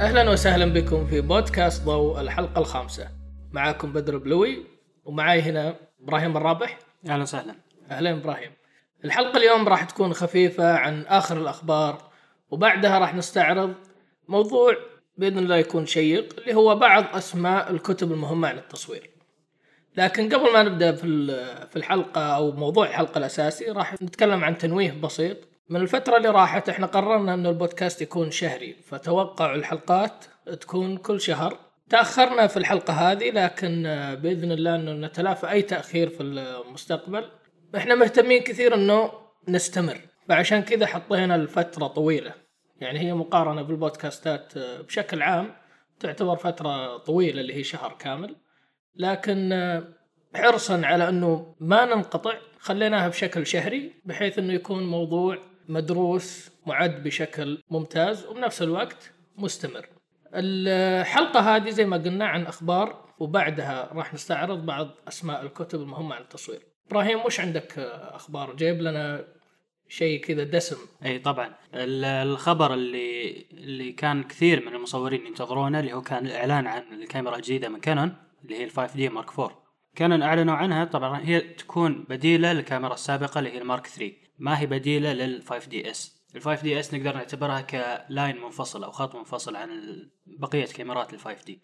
أهلا 0.00 0.30
وسهلا 0.30 0.66
بكم 0.66 1.06
في 1.06 1.20
بودكاست 1.20 1.84
ضوء 1.84 2.20
الحلقة 2.20 2.58
الخامسة. 2.58 3.08
معاكم 3.52 3.92
بدر 3.92 4.18
بلوي 4.18 4.66
ومعاي 5.04 5.42
هنا 5.42 5.76
إبراهيم 6.02 6.36
الرابح. 6.36 6.78
أهلا 7.08 7.22
وسهلا. 7.22 7.54
أهلا 7.90 8.10
إبراهيم. 8.10 8.50
الحلقة 9.04 9.36
اليوم 9.36 9.68
راح 9.68 9.84
تكون 9.84 10.12
خفيفة 10.12 10.72
عن 10.72 11.02
آخر 11.02 11.40
الأخبار 11.40 12.10
وبعدها 12.50 12.98
راح 12.98 13.14
نستعرض 13.14 13.74
موضوع 14.28 14.74
بإذن 15.18 15.38
الله 15.38 15.56
يكون 15.56 15.86
شيق 15.86 16.40
اللي 16.40 16.54
هو 16.54 16.74
بعض 16.74 17.04
أسماء 17.16 17.70
الكتب 17.70 18.12
المهمة 18.12 18.48
عن 18.48 18.58
التصوير. 18.58 19.10
لكن 19.96 20.28
قبل 20.28 20.52
ما 20.52 20.62
نبدأ 20.62 20.92
في 20.92 21.26
في 21.70 21.76
الحلقة 21.76 22.20
أو 22.20 22.52
موضوع 22.52 22.86
الحلقة 22.86 23.18
الأساسي 23.18 23.70
راح 23.70 24.02
نتكلم 24.02 24.44
عن 24.44 24.58
تنويه 24.58 25.00
بسيط 25.02 25.36
من 25.70 25.80
الفترة 25.80 26.16
اللي 26.16 26.28
راحت 26.28 26.68
إحنا 26.68 26.86
قررنا 26.86 27.34
انه 27.34 27.48
البودكاست 27.48 28.02
يكون 28.02 28.30
شهري 28.30 28.72
فتوقعوا 28.72 29.54
الحلقات 29.54 30.24
تكون 30.60 30.96
كل 30.96 31.20
شهر. 31.20 31.58
تأخرنا 31.90 32.46
في 32.46 32.56
الحلقة 32.56 32.92
هذه 32.92 33.30
لكن 33.30 33.86
آه، 33.86 34.14
بإذن 34.14 34.52
الله 34.52 34.76
انه 34.76 35.06
نتلافى 35.06 35.50
أي 35.50 35.62
تأخير 35.62 36.08
في 36.08 36.22
المستقبل. 36.22 37.24
إحنا 37.76 37.94
مهتمين 37.94 38.42
كثير 38.42 38.74
انه 38.74 39.12
نستمر 39.48 40.00
فعشان 40.28 40.62
كذا 40.62 40.86
حطينا 40.86 41.34
الفترة 41.34 41.86
طويلة. 41.86 42.34
يعني 42.80 42.98
هي 42.98 43.14
مقارنة 43.14 43.62
بالبودكاستات 43.62 44.56
آه، 44.56 44.80
بشكل 44.80 45.22
عام 45.22 45.54
تعتبر 46.00 46.36
فترة 46.36 46.96
طويلة 46.96 47.40
اللي 47.40 47.54
هي 47.54 47.64
شهر 47.64 47.96
كامل. 47.98 48.36
لكن 48.96 49.52
آه، 49.52 49.84
حرصا 50.34 50.80
على 50.84 51.08
انه 51.08 51.54
ما 51.60 51.84
ننقطع 51.84 52.34
خليناها 52.58 53.08
بشكل 53.08 53.46
شهري 53.46 53.92
بحيث 54.04 54.38
انه 54.38 54.52
يكون 54.52 54.86
موضوع 54.86 55.49
مدروس 55.70 56.50
معد 56.66 57.02
بشكل 57.02 57.62
ممتاز 57.70 58.26
وبنفس 58.26 58.62
الوقت 58.62 59.12
مستمر. 59.36 59.86
الحلقة 60.34 61.40
هذه 61.56 61.70
زي 61.70 61.84
ما 61.86 61.96
قلنا 61.96 62.26
عن 62.26 62.46
أخبار 62.46 63.04
وبعدها 63.18 63.90
راح 63.92 64.14
نستعرض 64.14 64.66
بعض 64.66 64.88
أسماء 65.08 65.42
الكتب 65.42 65.80
المهمة 65.80 66.14
عن 66.14 66.22
التصوير. 66.22 66.60
إبراهيم 66.90 67.18
وش 67.26 67.40
عندك 67.40 67.78
أخبار؟ 68.12 68.54
جايب 68.56 68.80
لنا 68.82 69.24
شيء 69.88 70.20
كذا 70.20 70.44
دسم 70.44 70.76
إي 71.04 71.18
طبعا 71.18 71.54
ال- 71.74 72.04
الخبر 72.04 72.74
اللي 72.74 73.46
اللي 73.52 73.92
كان 73.92 74.22
كثير 74.22 74.66
من 74.66 74.74
المصورين 74.74 75.26
ينتظرونه 75.26 75.80
اللي 75.80 75.92
هو 75.92 76.02
كان 76.02 76.26
الاعلان 76.26 76.66
عن 76.66 76.82
الكاميرا 77.02 77.36
الجديدة 77.36 77.68
من 77.68 77.80
كانون 77.80 78.14
اللي 78.44 78.56
هي 78.58 78.64
ال 78.64 78.70
5D 78.70 79.08
Mark 79.08 79.38
4 79.38 79.62
كانون 79.96 80.22
أعلنوا 80.22 80.54
عنها 80.54 80.84
طبعا 80.84 81.20
هي 81.24 81.40
تكون 81.40 82.04
بديلة 82.08 82.52
للكاميرا 82.52 82.94
السابقة 82.94 83.38
اللي 83.38 83.50
هي 83.50 83.58
ال 83.58 83.64
Mark 83.64 83.86
3 83.86 84.12
ما 84.40 84.60
هي 84.60 84.66
بديلة 84.66 85.12
لل 85.12 85.42
5 85.42 85.68
دي 85.68 85.90
اس 85.90 86.20
ال 86.36 86.42
5 86.42 86.62
دي 86.62 86.80
اس 86.80 86.94
نقدر 86.94 87.14
نعتبرها 87.14 87.60
ك 87.60 87.76
line 87.76 88.40
منفصل 88.40 88.84
أو 88.84 88.90
خط 88.90 89.14
منفصل 89.14 89.56
عن 89.56 89.70
بقية 90.26 90.64
كاميرات 90.64 91.14
ال 91.14 91.18
5D 91.20 91.60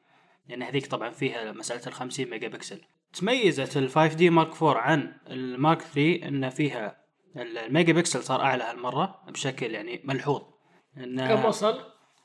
لأن 0.49 0.63
هذيك 0.63 0.87
طبعا 0.87 1.11
فيها 1.11 1.53
مساله 1.53 1.87
ال 1.87 1.93
50 1.93 2.27
ميجا 2.31 2.49
بكسل. 2.49 2.81
تميزت 3.13 3.77
ال 3.77 3.91
5D 3.91 4.31
Mark 4.31 4.63
4 4.63 4.81
عن 4.81 5.13
ال 5.31 5.41
Mark 5.41 5.83
3 5.83 6.29
إن 6.29 6.51
فيها 6.51 6.97
الميجا 7.37 7.93
بكسل 7.93 8.23
صار 8.23 8.41
أعلى 8.41 8.65
هالمرة 8.65 9.23
بشكل 9.29 9.71
يعني 9.71 10.01
ملحوظ. 10.05 10.43
انه 10.97 11.35
كم 11.35 11.45
وصل؟ 11.45 11.79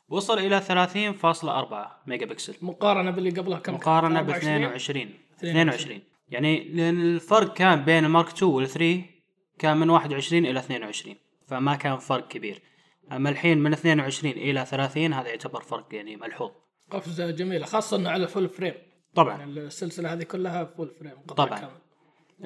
وصل 0.10 0.40
إلى 0.40 0.62
30.4 0.62 2.08
ميجا 2.08 2.26
بكسل. 2.26 2.56
مقارنة 2.62 3.12
باللي 3.12 3.30
قبلها 3.30 3.60
كم؟ 3.60 3.74
مقارنة 3.74 4.22
ب 4.22 4.30
24 4.30 4.64
22 4.64 5.10
22 5.40 6.02
يعني 6.30 6.64
لأن 6.64 7.02
الفرق 7.02 7.54
كان 7.54 7.86
بين 7.86 8.06
ال 8.06 8.10
Mark 8.10 8.28
2 8.28 8.52
وال 8.52 8.68
3 8.68 9.04
كان 9.62 9.78
من 9.78 9.90
21 9.90 10.46
إلى 10.46 10.60
22 10.60 11.16
فما 11.48 11.76
كان 11.76 11.98
فرق 11.98 12.28
كبير 12.28 12.62
أما 13.12 13.30
الحين 13.30 13.58
من 13.58 13.74
22 13.74 14.32
إلى 14.34 14.66
30 14.66 15.14
هذا 15.14 15.28
يعتبر 15.30 15.62
فرق 15.62 15.88
يعني 15.92 16.16
ملحوظ 16.16 16.52
قفزة 16.92 17.32
جميلة 17.32 17.66
خاصة 17.66 17.98
إنه 17.98 18.10
على 18.10 18.28
full 18.28 18.50
frame 18.50 18.74
طبعا 19.16 19.38
يعني 19.38 19.52
السلسلة 19.60 20.14
هذه 20.14 20.24
كلها 20.24 20.66
full 20.66 20.90
frame 21.00 21.12
طبعاً. 21.28 21.60
كامل. 21.60 21.72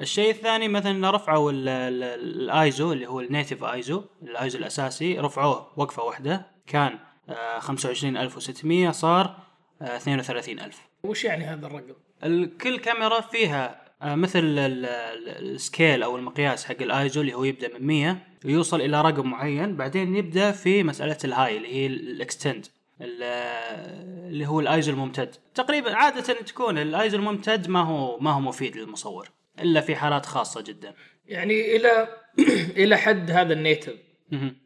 الشيء 0.00 0.30
الثاني 0.30 0.68
مثلا 0.68 1.10
رفعوا 1.10 1.52
ال- 1.52 1.68
ال- 1.68 2.02
الايزو 2.02 2.92
اللي 2.92 3.06
هو 3.06 3.20
ال 3.20 3.26
native 3.26 3.64
ISO 3.64 4.04
ال 4.22 4.31
ISO 4.31 4.58
الأساسي 4.58 5.18
رفعوه 5.18 5.72
وقفة 5.76 6.02
واحدة 6.02 6.46
كان 6.66 6.98
آه، 7.28 7.58
25600 7.58 8.90
صار 8.90 9.36
آه، 9.82 9.98
32000 9.98 10.78
وش 11.04 11.24
يعني 11.24 11.44
هذا 11.44 11.66
الرقم؟ 11.66 11.94
ال- 12.24 12.56
كل 12.58 12.78
كاميرا 12.78 13.20
فيها 13.20 13.66
آه، 13.66 13.85
مثل 14.02 14.38
ال- 14.38 14.58
ال- 14.58 15.54
ال 15.54 15.62
scale 15.62 16.02
أو 16.02 16.16
المقياس 16.16 16.64
حق 16.64 16.82
الايزو 16.82 17.20
اللي 17.20 17.34
هو 17.34 17.44
يبدأ 17.44 17.78
من 17.78 17.86
100 17.86 18.16
ويوصل 18.44 18.80
إلى 18.80 19.02
رقم 19.02 19.30
معين 19.30 19.76
بعدين 19.76 20.16
يبدأ 20.16 20.50
في 20.50 20.82
مسألة 20.82 21.18
ال 21.24 21.30
high 21.30 21.56
اللي 21.56 21.74
هي 21.74 21.86
ال 21.86 21.97
extend 21.97 22.66
اللي 23.00 24.46
هو 24.46 24.60
الايزو 24.60 24.92
الممتد 24.92 25.34
تقريبا 25.54 25.94
عادة 25.94 26.20
تكون 26.34 26.78
الايزو 26.78 27.16
الممتد 27.18 27.68
ما 27.68 27.80
هو 27.80 28.18
ما 28.18 28.30
هو 28.32 28.40
مفيد 28.40 28.76
للمصور 28.76 29.28
إلا 29.60 29.80
في 29.80 29.96
حالات 29.96 30.26
خاصة 30.26 30.60
جدا 30.62 30.94
يعني 31.26 31.76
إلى 31.76 32.08
إلى 32.82 32.96
حد 32.96 33.30
هذا 33.30 33.52
ال 33.52 33.57
native. 33.57 33.94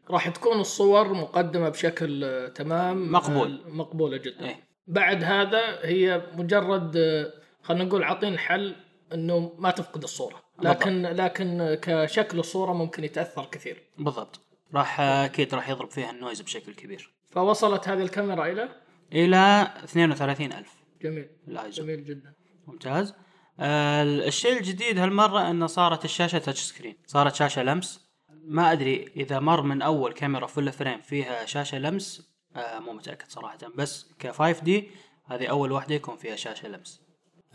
راح 0.09 0.29
تكون 0.29 0.59
الصور 0.59 1.13
مقدمة 1.13 1.69
بشكل 1.69 2.23
آه، 2.23 2.47
تمام 2.47 3.11
مقبول. 3.11 3.61
آه، 3.65 3.69
مقبولة 3.69 4.17
جدا 4.17 4.45
إيه. 4.45 4.55
بعد 4.87 5.23
هذا 5.23 5.61
هي 5.83 6.21
مجرد 6.37 6.97
آه، 6.97 7.33
خلينا 7.63 7.83
نقول 7.83 8.03
عاطين 8.03 8.37
حل 8.39 8.75
إنه 9.13 9.55
ما 9.57 9.71
تفقد 9.71 10.03
الصورة. 10.03 10.41
لكن 10.61 11.01
لكن 11.01 11.77
كشكل 11.81 12.39
الصورة 12.39 12.73
ممكن 12.73 13.03
يتأثر 13.03 13.45
كثير. 13.45 13.83
بالضبط. 13.97 14.39
راح 14.73 15.01
أكيد 15.01 15.55
راح 15.55 15.69
يضرب 15.69 15.91
فيها 15.91 16.11
ال 16.11 16.16
noise 16.16 16.41
بشكل 16.41 16.73
كبير. 16.73 17.13
فوصلت 17.29 17.87
هذه 17.87 18.01
الكاميرا 18.01 18.45
إلى؟ 18.45 18.69
إلى 19.13 19.71
32000 19.85 20.67
جميل. 21.01 21.29
الايزو 21.47 21.83
جميل 21.83 22.05
جدا. 22.05 22.33
ممتاز. 22.67 23.13
آه 23.59 24.03
الشيء 24.03 24.57
الجديد 24.57 24.97
هالمرة 24.99 25.49
إنه 25.49 25.67
صارت 25.67 26.05
الشاشة 26.05 26.37
touch 26.37 26.61
screen 26.61 26.97
صارت 27.05 27.35
شاشة 27.35 27.63
لمس. 27.63 28.11
ما 28.29 28.71
أدري 28.71 29.11
إذا 29.15 29.39
مر 29.39 29.61
من 29.61 29.81
أول 29.81 30.13
كاميرا 30.13 30.47
full 30.47 30.71
frame 30.71 31.01
فيها 31.01 31.45
شاشة 31.45 31.77
لمس. 31.77 32.31
آه 32.55 32.79
مو 32.79 32.93
متأكد 32.93 33.29
صراحة. 33.29 33.57
بس 33.75 34.13
ك 34.19 34.31
5D 34.31 34.91
هذه 35.25 35.47
أول 35.47 35.71
واحدة 35.71 35.95
يكون 35.95 36.17
فيها 36.17 36.35
شاشة 36.35 36.67
لمس. 36.67 37.01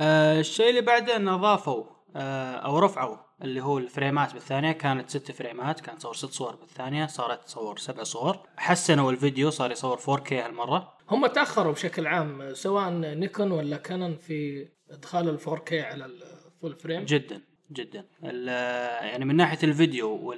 آه 0.01 0.41
الشيء 0.41 0.71
اللي 0.71 0.81
بعده 0.81 1.17
انه 1.17 1.35
أضافوا 1.35 1.85
آه 2.17 2.55
أو 2.57 2.79
رفعوا 2.79 3.17
اللي 3.43 3.61
هو 3.63 3.79
ال 3.79 3.86
frame 3.86 4.25
ات 4.25 4.33
بالثانية. 4.33 4.73
كانت 4.73 5.11
ست 5.11 5.33
frame 5.33 5.73
ات 5.73 5.81
كانت 5.81 5.99
تصور 5.99 6.15
ست 6.15 6.33
صور 6.33 6.57
بالثانية 6.57 7.07
صارت 7.07 7.45
تصور 7.45 7.79
سبع 7.79 8.03
صور. 8.03 8.39
حسنوا 8.57 9.11
الفيديو 9.13 9.51
صار 9.51 9.71
يصور 9.71 9.99
4K 9.99 10.33
هالمرة. 10.33 10.97
هم 11.11 11.27
تأخروا 11.27 11.73
بشكل 11.73 12.07
عام 12.07 12.55
سواء 12.55 12.91
نيكون 12.91 13.53
ولا 13.53 13.77
كانون 13.77 14.17
في 14.17 14.69
إدخال 14.91 15.29
ال 15.29 15.41
4K 15.41 15.73
على 15.73 16.05
ال 16.05 16.19
full 16.19 16.75
frame 16.75 17.05
جدا 17.05 17.43
جدا. 17.73 18.07
يعني 19.03 19.25
من 19.25 19.37
ناحية 19.37 19.59
الفيديو 19.63 20.35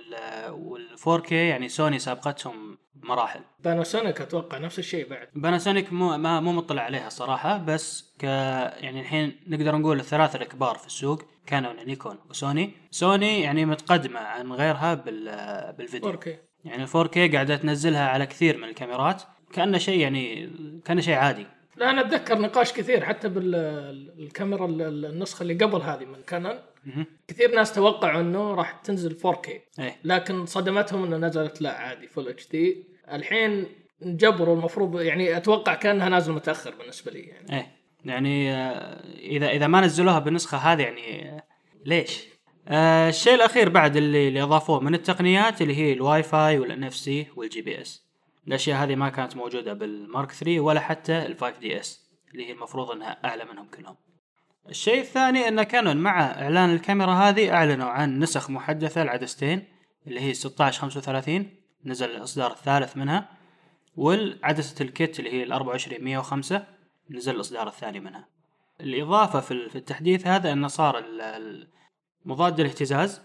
وال 0.59 0.99
4K 0.99 1.33
يعني 1.33 1.69
سوني 1.69 1.99
سابقتهم 1.99 2.79
بمراحل 3.09 3.41
باناسونيك 3.65 4.21
أتوقع 4.21 4.59
نفس 4.59 4.79
الشيء 4.79 5.09
بعد. 5.09 5.29
باناسونيك 5.35 5.93
مو 5.93 6.17
ما 6.17 6.41
مو 6.41 6.53
مطلع 6.53 6.83
عليها 6.83 7.09
صراحة 7.09 7.59
بس 7.59 8.15
ك 8.19 8.23
يعني 8.23 9.01
الحين 9.01 9.41
نقدر 9.47 9.77
نقول 9.77 10.01
الثلاثة 10.01 10.43
الكبار 10.43 10.79
في 10.79 10.87
السوق 10.87 11.23
كانون 11.47 11.77
نيكون 11.87 12.19
وسوني 12.31 12.73
سوني. 12.91 13.41
يعني 13.41 13.65
متقدمة 13.65 14.21
عن 14.21 14.53
غيرها 14.53 14.95
بال 14.95 15.25
بالفيديو. 15.79 16.13
4K 16.13 16.29
يعني 16.65 16.83
ال 16.83 16.89
4K 16.89 17.35
قاعدة 17.35 17.57
تنزلها 17.57 18.09
على 18.09 18.27
كثير 18.27 18.57
من 18.57 18.65
الكاميرات. 18.65 19.23
كأنه 19.53 19.79
شيء 19.79 20.01
يعني 20.01 20.51
كأنه 20.85 21.01
شيء 21.01 21.15
عادي. 21.15 21.47
لا 21.77 21.91
أنا 21.91 22.01
أتذكر 22.01 22.39
نقاش 22.39 22.73
كثير 22.73 23.05
حتى 23.05 23.29
بالكاميرا 23.29 24.67
النسخة 24.67 25.43
اللي 25.43 25.55
قبل 25.55 25.83
هذه 25.83 26.05
من 26.05 26.23
كانون. 26.27 26.59
كثير 27.29 27.55
ناس 27.55 27.73
توقعوا 27.73 28.21
إنه 28.21 28.55
راح 28.55 28.73
تنزل 28.73 29.19
4K 29.27 29.49
إيه. 29.79 29.97
لكن 30.05 30.47
صدمتهم 30.47 31.05
إنه 31.05 31.17
نزلت 31.17 31.63
لا 31.63 31.71
عادي 31.71 32.09
full 32.09 32.29
HD 32.29 32.85
الحين 33.13 33.67
جبروا 34.03 34.57
المفروض 34.57 35.01
يعني 35.01 35.37
أتوقع 35.37 35.75
كأنها 35.75 36.09
نازل 36.09 36.33
متأخر 36.33 36.75
بالنسبة 36.75 37.11
لي 37.11 37.21
يعني. 37.21 37.53
إيه 37.53 37.79
يعني 38.05 38.53
آه، 38.53 39.03
إذا 39.19 39.51
إذا 39.51 39.67
ما 39.67 39.81
نزلوها 39.81 40.19
بالنسخة 40.19 40.59
هذه 40.59 40.83
يعني 40.83 41.29
آه، 41.29 41.43
ليش؟ 41.87 42.25
آه 42.69 43.09
الشيء 43.09 43.35
الأخير 43.35 43.69
بعد 43.69 43.97
اللي, 43.97 44.29
اللي 44.29 44.43
أضافوه 44.43 44.81
من 44.81 44.95
التقنيات 44.95 45.63
اللي 45.63 45.77
هي 45.77 45.93
ال 45.93 46.23
Wi-Fi 46.23 46.59
وال 46.59 46.85
NFC 46.85 47.27
وال 47.37 47.63
GPS 47.63 48.09
الأشياء 48.49 48.85
هذه 48.85 48.95
ما 48.95 49.09
كانت 49.09 49.37
موجودة 49.37 49.73
بال 49.73 49.93
Mark 49.93 50.33
3 50.33 50.61
ولا 50.61 50.81
حتى 50.81 51.27
ال 51.27 51.39
5DS 51.39 52.09
اللي 52.33 52.47
هي 52.47 52.53
المفروض 52.53 52.91
إنها 52.91 53.19
أعلى 53.25 53.45
منهم 53.45 53.67
كلهم. 53.67 53.97
الشيء 54.69 55.01
الثاني 55.01 55.49
إن 55.49 55.63
كانون 55.63 55.97
مع 55.97 56.21
إعلان 56.27 56.71
الكاميرا 56.71 57.13
هذه 57.13 57.53
أعلنوا 57.53 57.89
عن 57.89 58.19
نسخ 58.19 58.51
محدثة 58.51 59.03
لعدستين 59.03 59.65
اللي 60.07 60.21
هي 60.21 60.35
16 60.35 60.81
35 60.81 61.51
نزل 61.89 62.11
الإصدار 62.11 62.51
الثالث 62.53 62.97
منها 62.97 63.29
والعدسة 63.97 64.85
ال 64.85 64.93
kit 64.93 65.19
اللي 65.19 65.33
هي 65.33 65.43
ال 65.43 65.53
24 65.53 66.05
105 66.05 66.67
نزل 67.11 67.35
الإصدار 67.35 67.69
الثاني 67.69 68.01
منها. 68.01 68.29
الإضافة 68.81 69.41
في 69.41 69.51
ال- 69.51 69.71
في 69.71 69.79
التحديث 69.79 70.27
هذا 70.27 70.53
إنه 70.53 70.69
صار 70.69 71.05
مضاد 72.25 72.61
الاهتزاز 72.61 73.23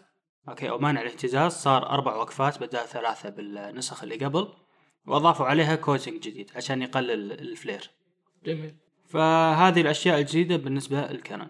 okay 0.50 0.70
أو 0.70 0.78
مانع 0.80 1.02
الاهتزاز 1.02 1.52
صار 1.52 1.90
أربع 1.90 2.16
وقفات 2.16 2.58
بدل 2.64 2.80
ثلاثة 2.80 3.30
بالنسخ 3.30 4.04
اللي 4.04 4.16
قبل 4.26 4.48
وأضافوا 5.08 5.46
عليها 5.46 5.76
coating 5.76 6.20
جديد 6.22 6.52
عشان 6.56 6.82
يقلل 6.82 7.32
ال 7.32 7.42
flare 7.42 7.92
جميل. 8.46 8.76
فهذه 9.08 9.82
الأشياء 9.82 10.20
الجديدة 10.20 10.58
بالنسبة 10.58 11.08
للكانون. 11.08 11.48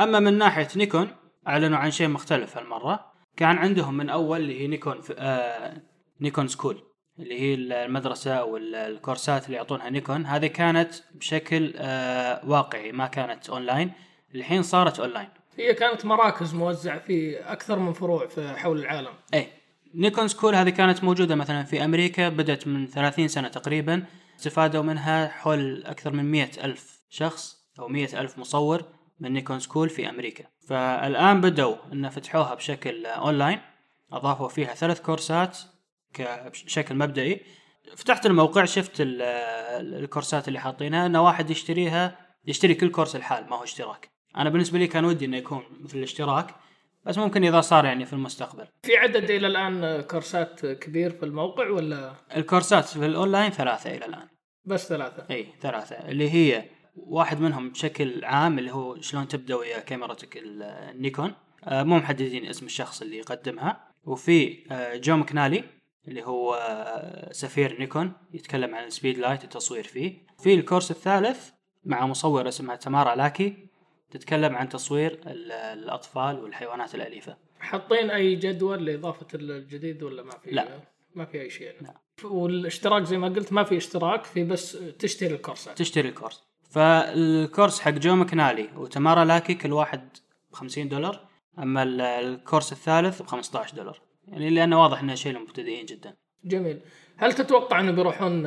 أما 0.00 0.20
من 0.20 0.38
ناحية 0.38 0.68
نيكون 0.76 1.08
أعلنوا 1.48 1.78
عن 1.78 1.90
شيء 1.90 2.08
مختلف 2.08 2.56
هالمرة. 2.58 3.12
كان 3.36 3.56
عندهم 3.58 3.94
من 3.96 4.10
أول 4.10 4.40
اللي 4.40 4.60
هي 4.60 4.66
نيكون 4.66 5.00
في 5.00 5.14
آه 5.18 5.82
نيكون 6.20 6.48
school 6.48 6.82
اللي 7.18 7.40
هي 7.40 7.54
المدرسة 7.54 8.34
أو 8.34 8.56
ال- 8.56 8.74
ال 8.74 8.83
course 8.83 9.37
ات 9.37 9.46
اللي 9.46 9.56
يعطونها 9.56 9.90
نيكون. 9.90 10.26
هذه 10.26 10.46
كانت 10.46 10.94
بشكل 11.14 11.72
آه 11.76 12.40
واقعي 12.46 12.92
ما 12.92 13.06
كانت 13.06 13.50
أونلاين. 13.50 13.92
الحين 14.34 14.62
صارت 14.62 15.00
أونلاين. 15.00 15.28
هي 15.58 15.74
كانت 15.74 16.04
مراكز 16.04 16.54
موزعة 16.54 16.98
في 16.98 17.38
أكثر 17.38 17.78
من 17.78 17.92
فروع 17.92 18.26
في 18.26 18.48
حول 18.56 18.78
العالم. 18.78 19.12
اي 19.34 19.48
نيكون 19.94 20.28
school 20.28 20.54
هذه 20.54 20.70
كانت 20.70 21.04
موجودة 21.04 21.34
مثلا 21.34 21.62
في 21.64 21.84
أمريكا 21.84 22.28
بدأت 22.28 22.66
من 22.66 22.86
30 22.86 23.28
سنة 23.28 23.48
تقريبا. 23.48 24.04
استفادوا 24.38 24.82
منها 24.82 25.28
حول 25.28 25.84
أكثر 25.86 26.12
من 26.12 26.30
مئة 26.30 26.64
ألف 26.64 27.00
شخص 27.10 27.56
أو 27.78 27.88
مئة 27.88 28.20
ألف 28.20 28.38
مصور 28.38 28.84
من 29.20 29.32
نيكون 29.32 29.58
school 29.60 29.88
في 29.90 30.08
أمريكا. 30.10 30.44
فالآن 30.68 31.40
بدأوا 31.40 31.76
أن 31.92 32.08
فتحوها 32.08 32.54
بشكل 32.54 33.06
أونلاين. 33.06 33.60
أضافوا 34.12 34.48
فيها 34.48 34.74
ثلاث 34.74 35.00
course 35.00 35.44
ات. 35.44 35.58
كشكل 36.14 36.94
مبدئي. 36.94 37.40
فتحت 37.96 38.26
الموقع 38.26 38.64
شفت 38.64 39.00
ال- 39.00 39.22
ال 40.02 40.08
course 40.08 40.42
ات 40.42 40.48
اللي 40.48 40.60
حاطينها 40.60 41.06
أن 41.06 41.16
واحد 41.16 41.50
يشتريها 41.50 42.18
يشتري 42.46 42.74
كل 42.74 42.90
course 42.90 43.16
لحال 43.16 43.50
ما 43.50 43.56
هو 43.56 43.64
اشتراك. 43.64 44.08
أنا 44.36 44.50
بالنسبة 44.50 44.78
لي 44.78 44.86
كان 44.86 45.04
ودي 45.04 45.24
أنه 45.24 45.36
يكون 45.36 45.62
مثل 45.80 45.98
الاشتراك 45.98 46.54
بس 47.06 47.18
ممكن 47.18 47.44
إذا 47.44 47.60
صار 47.60 47.84
يعني 47.84 48.04
في 48.06 48.12
المستقبل. 48.12 48.66
في 48.86 48.96
عدد 48.96 49.30
إلى 49.30 49.46
الآن 49.46 50.00
course 50.02 50.57
ات 50.57 50.66
كبير 50.66 51.10
في 51.10 51.22
الموقع 51.22 51.68
ولا؟ 51.70 52.12
ال 52.36 52.42
course 52.42 52.78
ات 52.78 52.84
في 52.84 53.06
الأونلاين 53.06 53.50
ثلاثة 53.50 53.96
إلى 53.96 54.06
الآن. 54.06 54.28
بس 54.64 54.88
ثلاثة؟ 54.88 55.26
إي 55.30 55.46
ثلاثة. 55.60 55.96
اللي 55.96 56.30
هي 56.30 56.64
واحد 56.96 57.40
منهم 57.40 57.70
بشكل 57.70 58.24
عام 58.24 58.58
اللي 58.58 58.70
هو 58.72 59.00
شلون 59.00 59.28
تبدأ 59.28 59.54
ويا 59.54 59.78
كاميرتك 59.80 60.36
ال- 60.36 60.62
النيكون. 60.62 61.34
آه، 61.64 61.82
مو 61.82 61.96
محددين 61.96 62.46
اسم 62.46 62.66
الشخص 62.66 63.02
اللي 63.02 63.16
يقدمها. 63.18 63.88
وفي 64.04 64.58
آه، 64.72 64.96
جو 64.96 65.16
مكنالي 65.16 65.64
اللي 66.08 66.22
هو 66.22 66.54
آه، 66.54 67.32
سفير 67.32 67.78
نيكون 67.80 68.12
يتكلم 68.32 68.74
عن 68.74 68.84
ال 68.84 69.18
Speedlight 69.18 69.44
التصوير 69.44 69.84
فيه 69.84 70.26
في 70.42 70.54
ال 70.54 70.59
course 70.59 70.90
الثالث 70.90 71.50
مع 71.84 72.06
مصورة 72.06 72.48
اسمها 72.48 72.76
تمارا 72.76 73.14
لاكي 73.14 73.68
تتكلم 74.10 74.56
عن 74.56 74.68
تصوير 74.68 75.12
ال- 75.26 75.52
الأطفال 75.52 76.38
والحيوانات 76.38 76.94
الأليفة 76.94 77.36
حاطين 77.60 78.10
أي 78.10 78.34
جدول 78.36 78.86
لإضافة 78.86 79.26
الجديد 79.34 80.02
ولا 80.02 80.22
ما 80.22 80.30
في؟ 80.30 80.50
لا. 80.50 80.80
ما 81.14 81.24
في 81.24 81.40
أي 81.40 81.50
شيء 81.50 81.72
لا. 81.82 81.94
والاشتراك 82.24 83.02
زي 83.02 83.18
ما 83.18 83.28
قلت 83.28 83.52
ما 83.52 83.64
في 83.64 83.76
اشتراك 83.76 84.24
في 84.24 84.44
بس 84.44 84.78
تشتري 84.98 85.34
ال 85.34 85.40
course 85.40 85.73
ات 85.73 85.78
تشتري 85.78 86.08
ال 86.08 86.13
course 86.13 86.42
فال 86.70 86.98
course 86.98 87.80
حق 87.80 87.90
جو 87.90 88.14
مكنالي 88.16 88.68
وتمارا 88.76 89.24
لاكي 89.24 89.54
كل 89.54 89.72
واحد 89.72 90.08
ب 90.50 90.54
50 90.54 90.88
دولار 90.88 91.28
أما 91.58 91.82
ال- 91.82 92.00
ال 92.00 92.10
course 92.10 92.72
الثالث 92.72 93.22
ب 93.22 93.26
15 93.26 93.76
دولار 93.76 94.00
يعني 94.28 94.50
لأنه 94.50 94.82
واضح 94.82 95.00
انه 95.00 95.14
شيء 95.14 95.32
للمبتدئين 95.32 95.86
جدا. 95.86 96.16
جميل. 96.44 96.80
هل 97.16 97.32
تتوقع 97.32 97.80
انه 97.80 97.92
بيروحون 97.92 98.46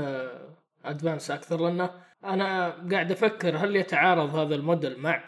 advanced 0.86 1.32
أكثر؟ 1.32 1.62
لأنه 1.62 1.90
أنا 2.24 2.70
قاعد 2.92 3.12
أفكر 3.12 3.58
هل 3.58 3.76
يتعارض 3.76 4.36
هذا 4.36 4.56
الموديل 4.56 5.00
مع 5.00 5.24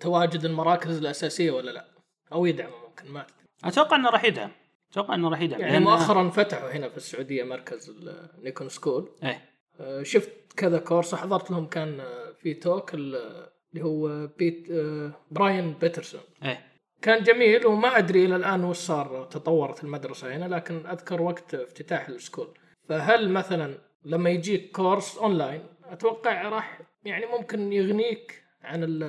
تواجد 0.00 0.44
المراكز 0.44 0.98
الأساسية 0.98 1.50
ولا 1.50 1.70
لا؟ 1.70 1.84
أو 2.32 2.46
يدعم 2.46 2.70
ممكن 2.88 3.08
ما. 3.12 3.26
أتوقع 3.64 3.96
إنه 3.96 4.10
راح 4.10 4.24
يدعم. 4.24 4.50
أتوقع 4.92 5.14
إنه 5.14 5.28
راح 5.28 5.40
يدعم. 5.40 5.60
يعني 5.60 5.78
لأن- 5.78 5.82
مؤخرا 5.88 6.30
فتحوا 6.30 6.70
هنا 6.72 6.88
في 6.88 6.96
السعودية 6.96 7.44
مركز 7.44 7.90
النيكون 8.38 8.68
school 8.68 9.10
إيه. 9.24 9.44
آه، 9.80 10.02
شفت 10.02 10.32
كذا 10.56 10.78
course 10.78 11.14
حضرت 11.14 11.50
لهم 11.50 11.66
كان 11.66 12.00
آه، 12.00 12.32
في 12.38 12.54
talk 12.54 12.94
ال- 12.94 13.48
اللي 13.72 13.84
هو 13.84 14.26
بيت 14.26 14.70
آه، 14.70 15.12
براين 15.30 15.72
بيترسون. 15.72 16.20
إيه. 16.44 16.66
كان 17.02 17.22
جميل 17.22 17.66
وما 17.66 17.98
أدري 17.98 18.24
إلى 18.24 18.36
الآن 18.36 18.64
وش 18.64 18.76
صار 18.76 19.24
تطورت 19.24 19.84
المدرسة 19.84 20.36
هنا 20.36 20.54
لكن 20.54 20.86
أذكر 20.86 21.22
وقت 21.22 21.54
افتتاح 21.54 22.08
ال 22.08 22.14
school. 22.14 22.58
فهل 22.88 23.30
مثلا 23.30 23.78
لما 24.04 24.30
يجيك 24.30 24.70
course 24.70 25.18
online 25.18 25.62
أتوقع 25.84 26.42
راح 26.48 26.80
يعني 27.04 27.26
ممكن 27.26 27.72
يغنيك 27.72 28.44
عن 28.62 28.84
ال 28.84 29.02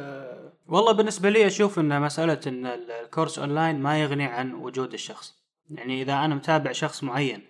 والله 0.68 0.92
بالنسبة 0.92 1.30
لي 1.30 1.48
أشوف 1.48 1.80
إن 1.80 2.02
مسألة 2.02 2.40
إن 2.48 2.66
ال- 2.66 2.92
الكورس 2.92 3.40
أونلاين 3.40 3.80
ما 3.80 4.02
يغني 4.02 4.26
عن 4.26 4.54
وجود 4.54 4.94
الشخص. 4.94 5.36
يعني 5.70 6.02
إذا 6.02 6.14
أنا 6.14 6.36
متابع 6.36 6.72
شخص 6.72 7.04
معين 7.04 7.42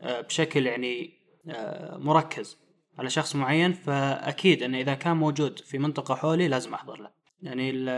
آه، 0.00 0.20
بشكل 0.20 0.66
يعني 0.66 1.10
آه، 1.48 1.96
مركز 1.96 2.58
على 2.98 3.10
شخص 3.10 3.36
معين 3.36 3.72
فأكيد 3.72 4.62
انه 4.62 4.78
إذا 4.80 4.94
كان 4.94 5.16
موجود 5.16 5.58
في 5.58 5.78
منطقة 5.78 6.14
حولي 6.14 6.48
لازم 6.48 6.74
أحضر 6.74 7.00
له. 7.00 7.10
يعني 7.42 7.70
ال- 7.70 7.88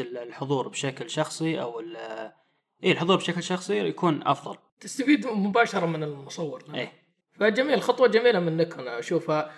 الحضور 0.00 0.68
بشكل 0.68 1.10
شخصي 1.10 1.60
ال- 1.80 1.96
اي 2.84 2.92
الحضور 2.92 3.16
بشكل 3.16 3.42
شخصي 3.42 3.78
يكون 3.78 4.22
أفضل. 4.26 4.56
تستفيد 4.80 5.26
مباشرة 5.26 5.86
من 5.86 6.02
المصور. 6.02 6.64
إيه. 6.74 6.92
فجميل 7.32 7.82
خطوة 7.82 8.08
جميلة 8.08 8.40
من 8.40 8.56
نيكون 8.56 8.88
أشوفها. 8.88 9.52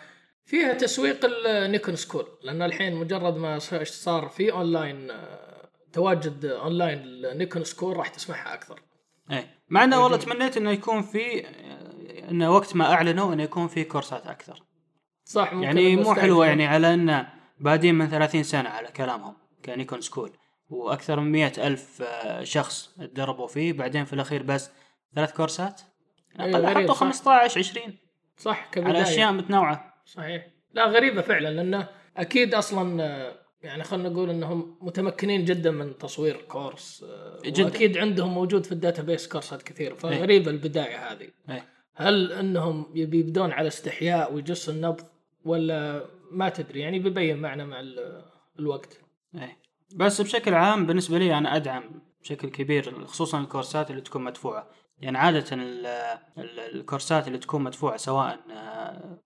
فيها 0.45 0.73
تسويق 0.73 1.27
النيكون 1.47 1.97
school 1.97 2.27
لأن 2.43 2.63
الحين 2.63 2.95
مجرد 2.97 3.37
ما 3.37 3.59
صار 3.85 4.29
في 4.29 4.53
أونلاين 4.53 5.11
آه، 5.11 5.69
تواجد 5.93 6.45
أونلاين 6.45 6.99
النيكون 7.05 7.65
school 7.65 7.97
راح 7.97 8.09
تسمعها 8.09 8.55
أكثر. 8.55 8.83
إيه. 9.31 9.57
مع 9.69 9.85
إنه 9.85 10.03
والله 10.03 10.17
تمنيت 10.17 10.57
إنه 10.57 10.71
يكون 10.71 11.03
في 11.03 11.47
إنه 12.31 12.53
وقت 12.55 12.77
ما 12.77 12.93
أعلنوا 12.93 13.33
إنه 13.35 13.43
يكون 13.43 13.69
في 13.69 13.85
courseات 13.85 14.27
أكثر. 14.27 14.63
صح 15.25 15.53
ممكن 15.53 15.65
يعني 15.67 15.97
مو. 15.97 16.15
حلوة 16.15 16.47
يعني 16.47 16.67
على 16.67 16.95
ان 16.95 17.27
بادين 17.61 17.95
من 17.95 18.09
30 18.09 18.43
سنة 18.43 18.69
على 18.69 18.89
كلامهم 18.89 19.35
كنيكون 19.65 20.01
school. 20.01 20.31
وأكثر 20.71 21.21
من 21.21 21.33
مئة 21.33 21.67
ألف 21.67 22.03
آه، 22.03 22.45
شخص 22.45 22.91
تدربوا 22.99 23.47
فيه. 23.47 23.73
بعدين 23.73 24.05
في 24.05 24.13
الأخير 24.13 24.43
بس 24.43 24.71
ثلاث 25.15 25.33
courseات. 25.33 25.81
أي 26.41 26.55
أقل 26.55 26.67
غريب، 26.67 26.85
حطوا 26.85 26.95
صح. 26.95 27.01
15 27.01 27.59
20 27.59 27.95
صح 28.39 28.67
كبداية. 28.73 28.95
على 28.95 29.03
أشياء 29.03 29.33
متنوعة. 29.33 30.03
صحيح. 30.07 30.47
لا 30.75 30.87
غريبة 30.87 31.21
فعلا 31.23 31.49
لأنه 31.49 31.89
أكيد 32.17 32.55
أصلا 32.55 33.03
آه، 33.05 33.33
يعني 33.63 33.85
خلينا 33.85 34.09
نقول 34.09 34.31
إنهم 34.31 34.79
متمكنين 34.81 35.45
جدا 35.45 35.71
من 35.71 35.99
تصوير 35.99 36.37
كورس 36.37 37.05
آه، 37.09 37.41
جداً. 37.45 37.65
وأكيد 37.65 37.99
عندهم 37.99 38.35
موجود 38.35 38.67
في 38.67 38.73
الداتابيس 38.73 39.29
كورسات 39.29 39.63
كثير 39.63 39.95
فغريبة 39.95 40.51
البداية 40.51 41.13
هذه. 41.13 41.29
إيه. 41.51 41.65
هل 41.95 42.33
إنهم 42.33 42.87
يبدون 42.95 43.53
على 43.53 43.69
استحياء 43.69 44.35
ويجصوا 44.35 44.75
النبض؟ 44.75 45.16
ولا 45.47 46.07
ما 46.31 46.49
تدري؟ 46.49 46.81
يعني 46.81 46.99
بيبين 46.99 47.39
معنا 47.39 47.65
مع 47.65 47.81
ال- 47.81 48.25
الوقت. 48.59 49.01
إيه. 49.35 49.59
بس 49.97 50.21
بشكل 50.21 50.55
عام 50.55 50.87
بالنسبة 50.87 51.19
لي 51.19 51.39
أنا 51.39 51.57
أدعم 51.57 51.85
بشكل 52.23 52.49
كبير 52.49 53.07
خصوصا 53.07 53.41
ال 53.41 53.47
courseات 53.47 53.91
اللي 53.91 54.01
تكون 54.01 54.25
مدفوعة. 54.25 54.71
يعني 55.01 55.19
عادة 55.19 55.45
ال- 55.53 55.87
ال- 56.39 56.61
ال 56.77 56.83
courseات 56.83 57.27
اللي 57.29 57.39
تكون 57.39 57.63
مدفوعة 57.63 57.97
سواء 57.97 58.41
آه، 58.51 59.19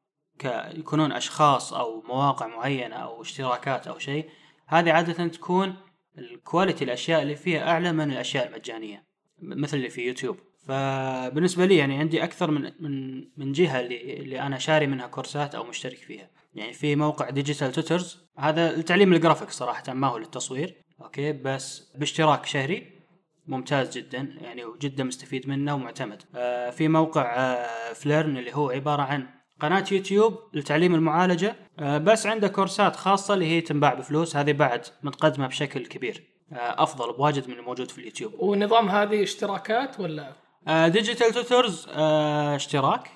يكونون 0.75 1.13
أشخاص 1.13 1.73
أو 1.73 2.03
مواقع 2.03 2.47
معينة 2.47 2.97
أو 2.97 3.23
اشتراكات 3.23 3.87
أو 3.87 3.99
شيء 3.99 4.31
هذه 4.67 4.93
عادة 4.93 5.27
تكون 5.29 5.75
ال 6.19 6.27
quality 6.27 6.85
الأشياء 6.85 7.23
اللي 7.23 7.37
فيها 7.37 7.71
أعلى 7.71 7.93
من 7.93 8.11
الأشياء 8.13 8.49
المجانية 8.49 9.05
مثل 9.43 9.77
اللي 9.77 9.91
في 9.91 10.01
يوتيوب. 10.07 10.37
فبالنسبة 10.67 11.67
لي 11.67 11.77
يعني 11.77 11.99
عندي 11.99 12.25
أكثر 12.25 12.51
من 12.51 12.73
من 12.81 13.25
من 13.37 13.53
جهة 13.53 13.81
اللي, 13.81 14.17
اللي 14.17 14.41
أنا 14.41 14.59
شاري 14.59 14.87
منها 14.87 15.07
courseات 15.07 15.55
أو 15.55 15.65
مشترك 15.65 15.97
فيها. 15.99 16.31
يعني 16.55 16.73
في 16.73 16.97
موقع 16.97 17.31
Digital 17.31 17.73
Tutors 17.73 18.25
هذا 18.39 18.77
لتعليم 18.77 19.13
الجرافيك 19.13 19.51
صراحة 19.51 19.93
ما 19.93 20.07
هو 20.07 20.19
للتصوير 20.19 20.75
أوكي؟ 21.03 21.33
بس 21.33 21.93
باشتراك 21.99 22.47
شهري 22.47 23.01
ممتاز 23.47 23.99
جدا 23.99 24.37
يعني 24.41 24.65
وجدا 24.65 25.05
مستفيد 25.05 25.49
منه 25.49 25.75
ومعتمد. 25.75 26.23
آه 26.35 26.71
في 26.71 26.89
موقع 26.89 27.35
آه 27.37 27.93
Phlearn 27.93 28.37
اللي 28.37 28.55
هو 28.55 28.71
عبارة 28.71 29.03
عن 29.03 29.27
قناة 29.61 29.85
يوتيوب 29.93 30.39
لتعليم 30.55 30.95
المعالجة 30.95 31.57
آه 31.79 31.99
بس 31.99 32.27
عنده 32.27 32.49
courseات 32.49 32.97
خاصة 32.97 33.35
اللي 33.35 33.47
هي 33.47 33.61
تنباع 33.61 33.95
بفلوس 33.95 34.37
هذه 34.37 34.53
بعد 34.53 34.87
متقدمة 35.03 35.47
بشكل 35.47 35.87
كبير. 35.87 36.25
آه 36.53 36.83
أفضل 36.83 37.13
بواجد 37.13 37.49
من 37.49 37.55
الموجود 37.55 37.91
في 37.91 37.99
اليوتيوب. 37.99 38.33
ونظام 38.39 38.89
هذه 38.89 39.23
اشتراكات 39.23 40.01
ولا؟ 40.01 40.50
Digital 40.67 41.33
Tutors 41.35 41.87
آه 41.91 42.57
اشتراك. 42.57 43.11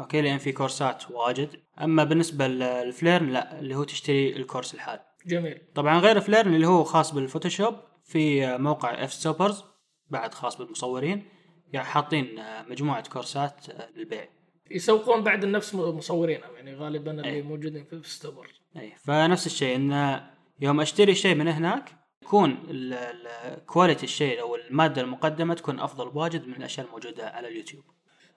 أوكي 0.00 0.20
لأن 0.20 0.38
في 0.38 0.52
courseات 0.52 1.10
واجد. 1.10 1.60
أما 1.80 2.04
بالنسبة 2.04 2.48
لل 2.48 2.66
Phlearn 2.66 3.30
لا 3.30 3.58
اللي 3.58 3.74
هو 3.74 3.84
تشتري 3.84 4.36
ال 4.36 4.41
course 4.41 4.74
الحال 4.74 5.00
جميل. 5.26 5.60
طبعا 5.74 5.98
غير 5.98 6.20
Phlearn 6.20 6.54
اللي 6.54 6.66
هو 6.66 6.84
خاص 6.84 7.14
بال 7.14 7.25
Photoshop 7.25 7.74
في 8.04 8.46
آه، 8.46 8.56
موقع 8.56 9.04
Fstoppers 9.04 9.64
بعد 10.10 10.34
خاص 10.34 10.56
بالمصورين 10.56 11.24
يعني 11.72 11.86
حاطين 11.86 12.38
آه، 12.38 12.62
مجموعة 12.68 13.08
courseات 13.08 13.70
آه، 13.70 13.88
للبيع. 13.96 14.28
يسوقون 14.70 15.22
بعد 15.24 15.44
النفس 15.44 15.74
مصورينهم 15.74 16.56
يعني 16.56 16.74
غالبا 16.74 17.10
اللي 17.10 17.28
أي. 17.30 17.42
موجودين 17.42 17.84
في 17.84 18.00
Fstoppers 18.04 18.46
اي 18.76 18.92
فنفس 19.04 19.46
الشيء 19.46 19.76
إن 19.76 20.20
يوم 20.60 20.80
أشتري 20.80 21.14
شيء 21.14 21.34
من 21.34 21.48
هناك 21.48 21.97
يكون 22.22 22.56
quality 23.66 24.04
الشيء 24.04 24.40
أو 24.40 24.56
المادة 24.56 25.02
المقدمة 25.02 25.54
تكون 25.54 25.80
أفضل 25.80 26.10
بواجد 26.10 26.46
من 26.46 26.54
الأشياء 26.54 26.86
الموجودة 26.86 27.28
على 27.28 27.48
اليوتيوب. 27.48 27.84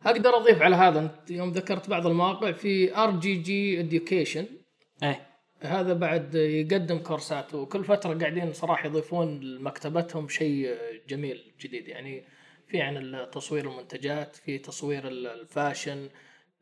أقدر 0.06 0.38
أضيف 0.38 0.62
على 0.62 0.76
هذا 0.76 1.00
أنت 1.00 1.32
يوم 1.32 1.52
ذكرت 1.52 1.90
بعض 1.90 2.08
المواقع 2.08 2.52
في 2.52 2.98
ار 2.98 3.12
جي 3.20 3.36
جي 3.36 3.80
اديوكيشن 3.80 4.46
إيه. 5.04 5.28
هذا 5.62 5.94
بعد 5.94 6.36
يقدم 6.36 6.98
courseات 6.98 7.54
وكل 7.54 7.84
فترة 7.84 8.14
قاعدين 8.20 8.54
صراحة 8.54 8.86
يضيفون 8.86 9.40
لمكتبتهم 9.40 10.28
شيء 10.28 10.78
جميل 11.08 11.54
جديد. 11.60 11.88
يعني 11.88 12.24
في 12.68 12.82
عن 12.82 13.28
تصوير 13.32 13.72
المنتجات 13.72 14.36
في 14.36 14.58
تصوير 14.58 15.08
ال- 15.08 15.28
ال 15.28 15.38
fashion 15.38 16.10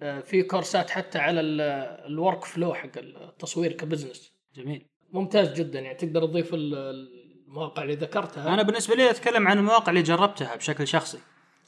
آه، 0.02 0.20
في 0.20 0.44
courseات 0.44 0.90
حتى 0.90 1.20
على 1.20 1.42
ال 1.42 2.44
workflow 2.46 2.74
حق 2.74 2.98
التصوير 2.98 3.72
ك 3.74 3.80
business. 3.80 4.34
جميل. 4.56 4.89
ممتاز 5.14 5.54
جدا 5.54 5.80
يعني 5.80 5.98
تقدر 5.98 6.26
تضيف 6.26 6.54
ال- 6.54 7.10
المواقع 7.48 7.84
اللي 7.84 7.96
ذكرتها. 7.96 8.54
أنا 8.54 8.64
بالنسبة 8.64 8.96
لي 8.96 9.10
أتكلم 9.10 9.48
عن 9.48 9.58
المواقع 9.58 9.90
اللي 9.90 10.02
جربتها 10.02 10.56
بشكل 10.56 10.88
شخصي. 10.88 11.18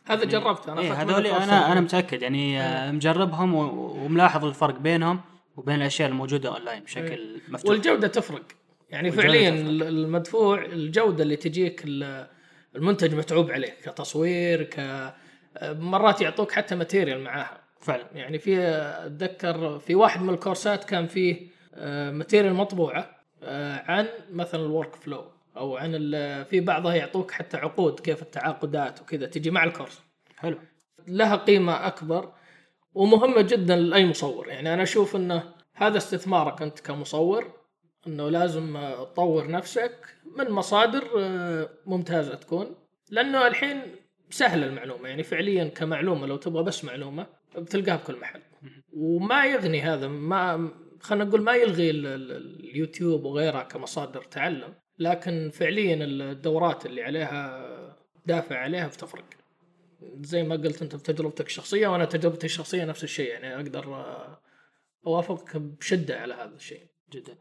هذا 0.05 0.25
جربته 0.25 0.71
أنا 0.73 0.81
منه 0.81 0.93
هذول 0.93 1.27
أنا 1.27 1.71
أنا. 1.71 1.81
متأكد 1.81 2.21
يعني 2.21 2.61
آه، 2.61 2.91
مجربهم 2.91 3.53
وملاحظ 3.55 4.45
الفرق 4.45 4.79
بينهم 4.79 5.21
وبين 5.57 5.75
الأشياء 5.75 6.09
الموجودة 6.09 6.49
أونلاين 6.55 6.83
بشكل 6.83 7.41
مفتوح. 7.49 7.71
والجودة 7.71 8.07
تفرق. 8.07 8.41
يعني 8.89 9.11
فعليا 9.11 9.49
تفرق. 9.49 9.87
المدفوع 9.87 10.65
الجودة 10.65 11.23
اللي 11.23 11.35
تجيك 11.35 11.81
ال- 11.85 12.27
المنتج 12.75 13.15
متعوب 13.15 13.51
عليه 13.51 13.69
كتصوير 13.83 14.63
ك 14.63 15.13
مرات 15.63 16.21
يعطوك 16.21 16.51
حتى 16.51 16.75
material 16.75 17.23
معاها. 17.23 17.61
فعلا. 17.79 18.05
يعني 18.13 18.39
في 18.39 18.57
أتذكر 19.05 19.79
في 19.79 19.95
واحد 19.95 20.21
من 20.21 20.29
ال 20.33 20.39
courseات 20.40 20.83
كان 20.83 21.07
فيه 21.07 21.47
آه، 21.75 22.11
material 22.11 22.53
مطبوعة. 22.53 23.20
عن 23.87 24.07
مثلا 24.31 24.65
ال 24.65 24.95
workflow 24.95 25.25
أو 25.57 25.77
عن 25.77 25.91
في 26.49 26.59
بعضها 26.59 26.95
يعطوك 26.95 27.31
حتى 27.31 27.57
عقود 27.57 27.99
كيف 27.99 28.21
التعاقدات 28.21 29.01
وكذا 29.01 29.25
تجي 29.25 29.51
مع 29.51 29.63
ال 29.63 29.68
course. 29.68 30.01
حلو. 30.37 30.57
لها 31.07 31.35
قيمة 31.35 31.87
أكبر 31.87 32.33
ومهمة 32.93 33.41
جدا 33.41 33.75
لأي 33.75 34.05
مصور. 34.05 34.47
يعني 34.47 34.73
أنا 34.73 34.83
أشوف 34.83 35.15
أنه 35.15 35.43
هذا 35.73 35.97
استثمارك 35.97 36.61
أنت 36.61 36.79
كمصور 36.79 37.51
أنه 38.07 38.29
لازم 38.29 38.77
آه، 38.77 39.03
تطور 39.03 39.51
نفسك 39.51 39.95
من 40.37 40.49
مصادر 40.49 41.03
آه، 41.19 41.69
ممتازة 41.85 42.35
تكون 42.35 42.75
لأنه 43.09 43.47
الحين 43.47 43.81
سهلة 44.29 44.67
المعلومة. 44.67 45.09
يعني 45.09 45.23
فعليا 45.23 45.63
كمعلومة 45.63 46.27
لو 46.27 46.37
تبغى 46.37 46.63
بس 46.63 46.85
معلومة 46.85 47.27
بتلقاها 47.57 47.95
بكل 47.95 48.15
محل. 48.15 48.41
وما 48.93 49.45
يغني 49.45 49.81
هذا 49.81 50.07
ما 50.07 50.71
خلينا 51.01 51.23
نقول 51.25 51.41
ما 51.41 51.55
يلغي 51.55 51.89
ال- 51.89 52.05
ال- 52.07 52.69
اليوتيوب 52.69 53.23
وغيرها 53.23 53.63
كمصادر 53.63 54.23
تعلم 54.23 54.73
لكن 54.99 55.49
فعليا 55.53 55.97
الدورات 56.05 56.85
اللي 56.85 57.03
عليها 57.03 57.97
دافع 58.25 58.57
عليها 58.57 58.87
بتفرق. 58.87 59.25
زي 60.21 60.43
ما 60.43 60.55
قلت 60.55 60.81
أنت 60.81 60.95
بتجربتك 60.95 61.45
الشخصية 61.45 61.87
وأنا 61.87 62.05
تجربتي 62.05 62.45
الشخصية 62.45 62.85
نفس 62.85 63.03
الشيء 63.03 63.29
يعني 63.29 63.55
أقدر 63.55 64.05
أوافقك 65.07 65.57
بشدة 65.57 66.19
على 66.19 66.33
هذا 66.33 66.55
الشيء. 66.55 66.85
جدا. 67.13 67.35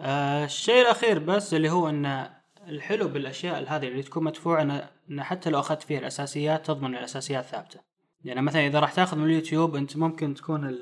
آه 0.00 0.44
الشيء 0.44 0.80
الأخير 0.82 1.18
بس 1.18 1.54
اللي 1.54 1.70
هو 1.70 1.88
إن 1.88 2.30
الحلو 2.68 3.08
بالأشياء 3.08 3.64
هذه 3.68 3.88
اللي 3.88 4.02
تكون 4.02 4.24
مدفوعة 4.24 4.90
ان 5.10 5.22
حتى 5.22 5.50
لو 5.50 5.60
أخذت 5.60 5.82
فيها 5.82 5.98
الأساسيات 5.98 6.66
تضمن 6.66 6.96
الأساسيات 6.96 7.44
ثابتة. 7.44 7.80
يعني 8.24 8.42
مثلا 8.42 8.66
إذا 8.66 8.80
راح 8.80 8.92
تأخذ 8.92 9.18
من 9.18 9.24
اليوتيوب 9.24 9.76
أنت 9.76 9.96
ممكن 9.96 10.34
تكون 10.34 10.78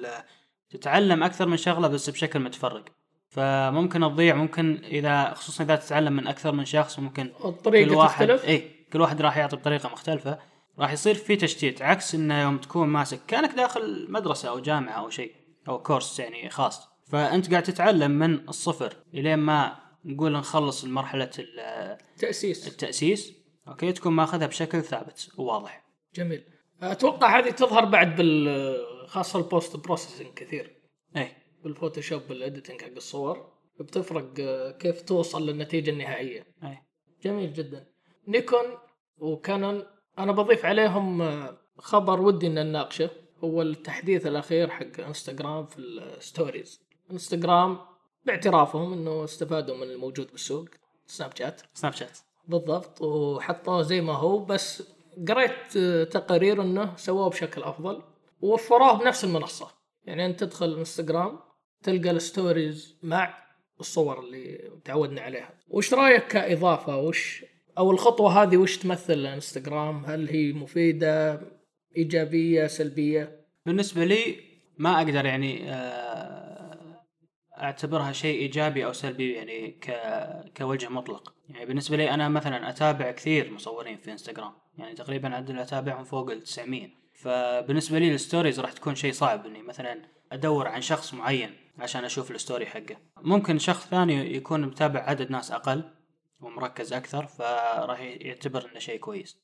تتعلم 0.75 1.23
أكثر 1.23 1.47
من 1.47 1.57
شغلة 1.57 1.89
بس 1.89 2.11
بشكل 2.11 2.41
متفرق. 2.41 2.85
فممكن 3.29 4.01
تضيع 4.01 4.35
ممكن 4.35 4.81
إذا 4.85 5.35
خصوصا 5.35 5.65
إذا 5.65 5.77
تتعلم 5.77 6.13
من 6.13 6.27
أكثر 6.27 6.53
من 6.53 6.65
شخص 6.65 6.99
ممكن 6.99 7.31
الطريقة 7.45 7.89
كل 7.89 7.95
واحد 7.95 8.27
تختلف. 8.27 8.45
اي 8.45 8.71
كل 8.93 9.01
واحد 9.01 9.23
راح 9.23 9.37
يعطي 9.37 9.57
بطريقة 9.57 9.89
مختلفة. 9.89 10.39
راح 10.79 10.93
يصير 10.93 11.15
في 11.15 11.37
تشتيت 11.37 11.83
عكس 11.83 12.15
إنه 12.15 12.43
يوم 12.43 12.59
تكون 12.59 12.89
ماسك 12.89 13.21
كأنك 13.27 13.55
داخل 13.55 14.07
مدرسة 14.11 14.49
أو 14.49 14.59
جامعة 14.59 14.93
أو 14.93 15.11
شيء 15.11 15.33
أو 15.69 15.83
course 15.83 16.19
يعني 16.19 16.51
خاص. 16.51 16.89
فأنت 17.11 17.51
قاعد 17.51 17.63
تتعلم 17.63 18.11
من 18.11 18.49
الصفر 18.49 18.97
إلين 19.15 19.39
ما 19.39 19.77
نقول 20.05 20.33
نخلص 20.33 20.85
مرحلة 20.85 21.31
ال- 21.39 21.99
تأسيس. 22.19 22.69
التأسيس 22.69 23.33
أوكي 23.69 23.93
تكون 23.93 24.13
ماخذها 24.13 24.47
بشكل 24.47 24.83
ثابت 24.83 25.29
وواضح. 25.37 25.85
جميل. 26.15 26.45
أتوقع 26.83 27.39
هذه 27.39 27.51
تظهر 27.51 27.85
بعد 27.85 28.17
بال 28.17 28.49
خاصة 29.07 29.39
ال 29.39 29.47
post 29.47 29.77
processing 29.77 30.35
كثير. 30.35 30.77
اي 31.17 31.29
بال 31.65 31.75
Photoshop 31.75 32.23
بال 32.29 32.41
editing 32.41 32.83
حق 32.83 32.91
الصور 32.97 33.53
بتفرق 33.81 34.35
آه، 34.41 34.71
كيف 34.71 35.03
توصل 35.03 35.47
للنتيجة 35.47 35.91
النهائية. 35.91 36.47
اي 36.63 36.79
جميل 37.23 37.53
جدا. 37.53 37.87
نيكون 38.29 38.65
وكانون 39.19 39.85
أنا 40.19 40.33
بضيف 40.33 40.65
عليهم 40.65 41.23
آه، 41.23 41.59
خبر 41.79 42.21
ودي 42.21 42.47
ان 42.47 42.55
نناقشه 42.55 43.11
هو 43.45 43.63
التحديث 43.63 44.27
الأخير 44.27 44.71
حق 44.71 45.01
انستغرام 45.01 45.67
في 45.67 45.79
ال 45.79 45.92
stories 45.92 46.81
انستغرام 47.11 47.79
باعترافهم 48.27 48.93
إنه 48.93 49.25
استفادوا 49.25 49.77
من 49.77 49.83
الموجود 49.83 50.31
بالسوق. 50.31 50.69
سناب 51.07 51.37
شات 51.37 51.63
سناب 51.75 51.93
شات 51.93 52.19
بالضبط. 52.49 53.03
وحطوه 53.03 53.83
زي 53.83 54.01
ما 54.01 54.13
هو 54.13 54.39
بس 54.39 54.83
قريت 55.29 55.77
آه، 55.77 56.05
تقارير 56.05 56.63
إنه 56.63 56.97
سووه 56.97 57.31
بشكل 57.31 57.63
أفضل. 57.63 58.03
ووفروه 58.45 58.99
بنفس 58.99 59.25
المنصة. 59.25 59.69
يعني 60.05 60.27
أنت 60.27 60.45
تدخل 60.45 60.79
انستغرام 60.79 61.39
تلقى 61.83 62.11
ال 62.11 62.22
stories 62.22 62.99
مع 63.03 63.35
الصور 63.81 64.21
اللي 64.21 64.71
تعودنا 64.85 65.21
عليها. 65.21 65.51
وش 65.69 65.95
رأيك 65.95 66.27
كإضافة؟ 66.27 66.97
وش 66.97 67.45
أو 67.79 67.91
الخطوة 67.91 68.43
هذه 68.43 68.57
وش 68.57 68.79
تمثل 68.79 69.19
لإنستغرام؟ 69.19 70.05
هل 70.05 70.29
هي 70.29 70.53
مفيدة 70.53 71.41
إيجابية 71.97 72.67
سلبية؟ 72.67 73.47
بالنسبة 73.67 74.05
لي 74.05 74.37
ما 74.79 74.97
أقدر 74.99 75.27
يعني 75.27 75.71
آه، 75.71 77.05
أعتبرها 77.59 78.13
شيء 78.13 78.41
إيجابي 78.41 78.85
أو 78.85 78.93
سلبي 78.93 79.33
يعني 79.33 79.71
ك 79.71 79.93
كوجه 80.57 80.89
مطلق. 80.89 81.35
يعني 81.49 81.67
بالنسبة 81.67 81.97
لي 81.97 82.11
أنا 82.11 82.29
مثلا 82.29 82.71
أتابع 82.71 83.11
كثير 83.11 83.51
مصورين 83.51 83.97
في 83.97 84.13
إنستغرام. 84.13 84.53
يعني 84.79 84.95
تقريبا 84.95 85.35
عدد 85.35 85.59
أتابعهم 85.59 86.05
فوق 86.05 86.31
ال 86.31 86.43
900 86.43 87.04
فبالنسبة 87.29 87.99
لي 87.99 88.15
الستوريز 88.15 88.61
راح 88.61 88.73
تكون 88.73 88.95
شيء 88.95 89.13
صعب 89.13 89.47
إني 89.47 89.63
مثلا 89.63 89.99
أدور 90.33 90.69
عن 90.69 90.81
شخص 90.81 91.15
معين 91.15 91.51
عشان 91.79 92.05
أشوف 92.05 92.31
الستوري 92.31 92.67
حقه. 92.67 92.97
ممكن 93.23 93.59
شخص 93.59 93.87
ثاني 93.89 94.37
يكون 94.37 94.61
متابع 94.63 95.01
عدد 95.01 95.31
ناس 95.31 95.53
أقل 95.53 95.83
ومركز 96.41 96.93
أكثر 96.93 97.27
فراح 97.27 98.01
يعتبر 98.01 98.69
إنه 98.71 98.79
شيء 98.79 98.99
كويس. 98.99 99.39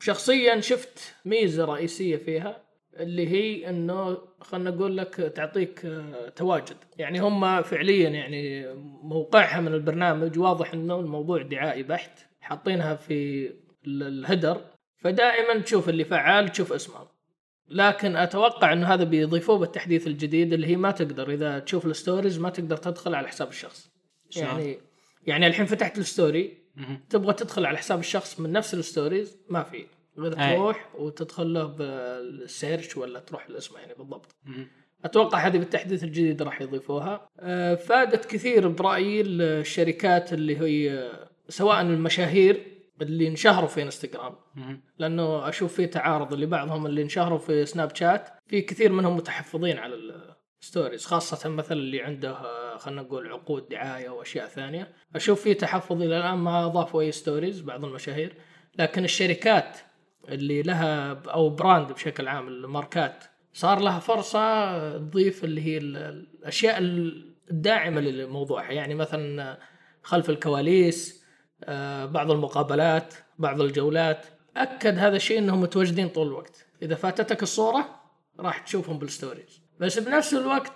شخصيا 0.00 0.60
شفت 0.60 1.14
ميزة 1.24 1.64
رئيسية 1.64 2.16
فيها 2.16 2.62
اللي 2.96 3.28
هي 3.28 3.68
إنه 3.68 4.18
خلنا 4.40 4.70
نقول 4.70 4.96
لك 4.96 5.14
تعطيك 5.14 5.86
آه، 5.86 6.28
تواجد. 6.28 6.76
يعني 6.98 7.18
هم 7.20 7.62
فعليا 7.62 8.08
يعني 8.08 8.74
موقعها 9.02 9.60
من 9.60 9.74
البرنامج 9.74 10.38
واضح 10.38 10.72
إنه 10.72 11.00
الموضوع 11.00 11.42
دعائي 11.42 11.82
بحت 11.82 12.18
حاطينها 12.40 12.94
في 12.94 13.46
ال- 13.86 14.02
الهدر. 14.02 14.60
فدائما 14.98 15.60
تشوف 15.60 15.88
اللي 15.88 16.04
فعال 16.04 16.48
تشوف 16.48 16.72
اسمهم 16.72 17.06
لكن 17.72 18.16
أتوقع 18.16 18.72
انه 18.72 18.86
هذا 18.86 19.04
بيضيفوه 19.04 19.58
بالتحديث 19.58 20.06
الجديد 20.06 20.52
اللي 20.52 20.66
هي 20.66 20.76
ما 20.76 20.90
تقدر 20.90 21.30
إذا 21.30 21.58
تشوف 21.58 21.86
ال 21.86 21.92
stories 21.92 22.38
ما 22.38 22.50
تقدر 22.50 22.76
تدخل 22.76 23.14
على 23.14 23.28
حساب 23.28 23.48
الشخص؟ 23.48 23.90
يعني 24.36 24.78
يعني 25.26 25.46
الحين 25.46 25.66
فتحت 25.66 25.98
ال 25.98 26.07
story. 26.07 26.62
تبغى 27.10 27.32
تدخل 27.32 27.66
على 27.66 27.78
حساب 27.78 27.98
الشخص 27.98 28.40
من 28.40 28.52
نفس 28.52 28.74
ال 28.74 28.82
stories 28.82 29.36
ما 29.48 29.62
في 29.62 29.86
غير. 30.18 30.56
تروح 30.56 30.88
وتدخل 30.98 31.54
له 31.54 31.64
بال 31.66 31.98
search 31.98 32.96
ولا 32.96 33.20
تروح 33.20 33.50
لاسمه 33.50 33.78
يعني 33.78 33.94
بالضبط. 33.98 34.36
أتوقع 35.04 35.46
هذه 35.46 35.58
بالتحديث 35.58 36.04
الجديد 36.04 36.42
راح 36.42 36.60
يضيفوها 36.60 37.28
آه، 37.40 37.74
فادت 37.74 38.24
كثير 38.24 38.68
برأيي 38.68 39.20
الشركات 39.20 40.32
اللي 40.32 40.60
هي 40.60 41.10
سواء 41.48 41.80
المشاهير 41.80 42.71
اللي 43.02 43.28
انشهروا 43.28 43.68
في 43.68 43.82
انستغرام. 43.82 44.34
لأنه 44.98 45.48
أشوف 45.48 45.74
في 45.74 45.86
تعارض 45.86 46.32
اللي 46.32 46.46
بعضهم 46.46 46.86
اللي 46.86 47.02
انشهروا 47.02 47.38
في 47.38 47.66
سناب 47.66 47.96
شات 47.96 48.28
في 48.46 48.60
كثير 48.60 48.92
منهم 48.92 49.16
متحفظين 49.16 49.78
على 49.78 49.94
ال 50.60 50.66
stories 50.66 51.06
خاصة 51.06 51.48
مثلا 51.48 51.78
اللي 51.78 52.02
عنده 52.02 52.34
خلينا 52.78 53.02
نقول 53.02 53.32
عقود 53.32 53.68
دعاية 53.68 54.08
وأشياء 54.10 54.46
ثانية. 54.48 54.92
أشوف 55.14 55.42
في 55.42 55.54
تحفظ 55.54 56.02
إلى 56.02 56.18
الآن 56.18 56.34
ما 56.38 56.66
أضافوا 56.66 57.02
أي 57.02 57.12
stories 57.12 57.60
بعض 57.60 57.84
المشاهير. 57.84 58.34
لكن 58.78 59.04
الشركات 59.04 59.78
اللي 60.28 60.62
لها 60.62 61.12
أو 61.12 61.50
brand 61.50 61.92
بشكل 61.92 62.28
عام 62.28 62.48
الماركات 62.48 63.24
صار 63.52 63.80
لها 63.80 63.98
فرصة 63.98 64.98
تضيف 64.98 65.44
اللي 65.44 65.60
هي 65.66 65.78
ال- 65.78 65.96
الأشياء 65.96 66.78
الداعمة 67.50 68.00
لموضوعها 68.00 68.72
يعني 68.72 68.94
مثلا 68.94 69.58
خلف 70.02 70.30
الكواليس 70.30 71.21
بعض 72.06 72.30
المقابلات 72.30 73.14
بعض 73.38 73.60
الجولات. 73.60 74.26
أكد 74.56 74.98
هذا 74.98 75.16
الشيء 75.16 75.38
إنهم 75.38 75.60
متواجدين 75.60 76.08
طول 76.08 76.26
الوقت. 76.26 76.66
إذا 76.82 76.94
فاتتك 76.94 77.42
الصورة 77.42 78.00
راح 78.40 78.58
تشوفهم 78.58 78.98
بال 78.98 79.11
stories. 79.11 79.62
بس 79.80 79.98
بنفس 79.98 80.34
الوقت 80.34 80.72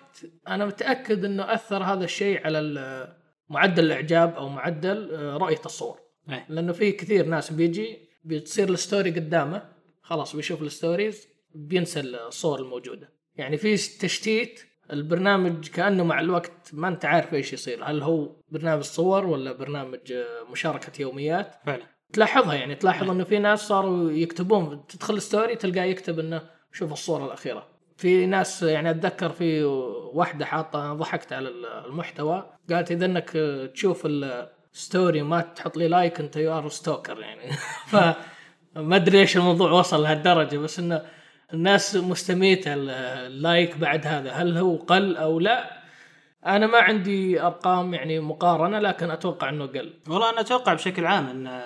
أنا 0.49 0.67
متأكد 0.67 1.25
إنه 1.25 1.55
أثر 1.55 1.83
هذا 1.83 2.05
الشيء 2.05 2.47
على 2.47 3.17
معدل 3.49 3.85
الإعجاب 3.85 4.35
أو 4.35 4.49
معدل 4.49 5.15
آه، 5.15 5.37
رؤية 5.37 5.61
الصور. 5.67 5.99
أي. 6.31 6.45
لأنه 6.49 6.73
في 6.73 6.93
كثير 6.93 7.27
ناس 7.27 7.53
بيجي 7.53 8.09
بتصير 8.25 8.69
ال 8.69 8.76
story 8.76 9.11
قدامه 9.11 9.63
خلاص 10.03 10.37
بيشوف 10.37 10.63
ال 10.63 10.71
stories 10.71 11.29
بينسى 11.55 12.01
الصور 12.01 12.61
الموجودة. 12.61 13.13
يعني 13.37 13.57
في 13.57 13.77
تشتيت 13.77 14.61
البرنامج 14.93 15.69
كأنه 15.69 16.05
مع 16.05 16.21
الوقت 16.21 16.71
ما 16.73 16.89
أنت 16.89 17.05
عارف 17.05 17.35
إيش 17.35 17.53
يصير. 17.53 17.85
هل 17.85 18.03
هو 18.03 18.31
برنامج 18.49 18.83
صور 18.83 19.27
ولا 19.27 19.53
برنامج 19.53 20.13
آه، 20.13 20.53
مشاركة 20.53 21.03
يوميات؟ 21.03 21.55
فعلا. 21.67 21.83
تلاحظها 22.13 22.55
يعني 22.55 22.75
تلاحظ 22.75 23.11
إنه 23.11 23.25
في 23.25 23.39
ناس 23.39 23.69
صاروا 23.69 24.11
يكتبون. 24.11 24.87
تدخل 24.87 25.23
story 25.23 25.57
تلقاه 25.57 25.85
يكتب 25.85 26.19
إنه 26.19 26.43
شوف 26.73 26.93
الصورة 26.93 27.27
الأخيرة. 27.27 27.67
في 27.97 28.27
ناس 28.27 28.63
يعني 28.63 28.91
أتذكر 28.91 29.29
في 29.29 29.65
واحدة 30.15 30.45
حاطة 30.45 30.95
ضحكت 30.95 31.33
على 31.33 31.49
المحتوى. 31.87 32.51
قالت 32.71 32.91
إذا 32.91 33.07
إنك 33.07 33.31
تشوف 33.75 34.07
ال 34.07 34.26
story 34.26 35.23
وما 35.23 35.41
تحط 35.41 35.77
لي 35.77 35.89
like 35.89 36.21
أنت 36.21 36.37
you 36.37 36.59
are 36.59 36.69
stalker 36.69 37.21
يعني. 37.21 37.53
ف 37.91 37.97
ما 38.77 38.97
أدري 38.97 39.21
إيش 39.21 39.37
الموضوع 39.37 39.71
وصل 39.71 40.03
لهالدرجة 40.03 40.57
بس 40.57 40.79
إنه 40.79 41.03
الناس 41.55 41.97
مستميتة 41.97 42.75
ال 42.75 42.96
like 42.96 43.79
بعد 43.79 44.07
هذا 44.07 44.33
هل 44.33 44.59
هو 44.59 44.77
قل 44.77 45.17
أو 45.17 45.41
لا؟ 45.41 45.87
أنا 46.47 46.67
ما 46.67 46.79
عندي 46.79 47.43
أرقام 47.43 47.95
يعني 47.95 48.21
مقارنة 48.21 48.79
لكن 48.79 49.11
أتوقع 49.11 49.49
إنه 49.49 49.67
قل. 49.67 49.95
والله 50.09 50.31
أنا 50.31 50.41
أتوقع 50.41 50.75
بشكل 50.75 51.07
عام 51.07 51.27
إن 51.27 51.63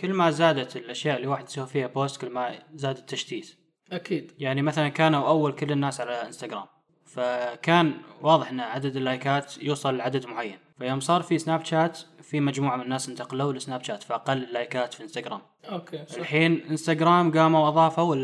كل 0.00 0.12
ما 0.12 0.30
زادت 0.30 0.76
الأشياء 0.76 1.16
اللي 1.16 1.26
واحد 1.26 1.44
يسوي 1.44 1.66
فيها 1.66 1.86
post 1.86 2.20
كل 2.20 2.30
ما 2.30 2.58
زاد 2.74 2.96
التشتيت. 2.96 3.54
أكيد. 3.92 4.32
يعني 4.38 4.62
مثلا 4.62 4.88
كانوا 4.88 5.28
أول 5.28 5.52
كل 5.52 5.72
الناس 5.72 6.00
على 6.00 6.26
إنستغرام 6.26 6.66
فكان 7.04 7.94
واضح 8.22 8.50
إن 8.50 8.60
عدد 8.60 8.96
اللايكات 8.96 9.62
يوصل 9.62 9.96
لعدد 9.96 10.26
معين. 10.26 10.58
فيوم 10.78 11.00
صار 11.00 11.22
في 11.22 11.38
سناب 11.38 11.64
شات 11.64 11.98
في 12.22 12.40
مجموعة 12.40 12.76
من 12.76 12.82
الناس 12.82 13.08
انتقلوا 13.08 13.52
لسناب 13.52 13.84
شات 13.84 14.02
فأقل 14.02 14.44
اللايكات 14.44 14.94
في 14.94 15.02
انستغرام. 15.02 15.40
أوكي 15.64 16.04
صح. 16.08 16.16
الحين 16.18 16.62
انستغرام 16.70 17.38
قاموا 17.38 17.68
أضافوا 17.68 18.16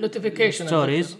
notification 0.00 0.66
stories 0.66 1.18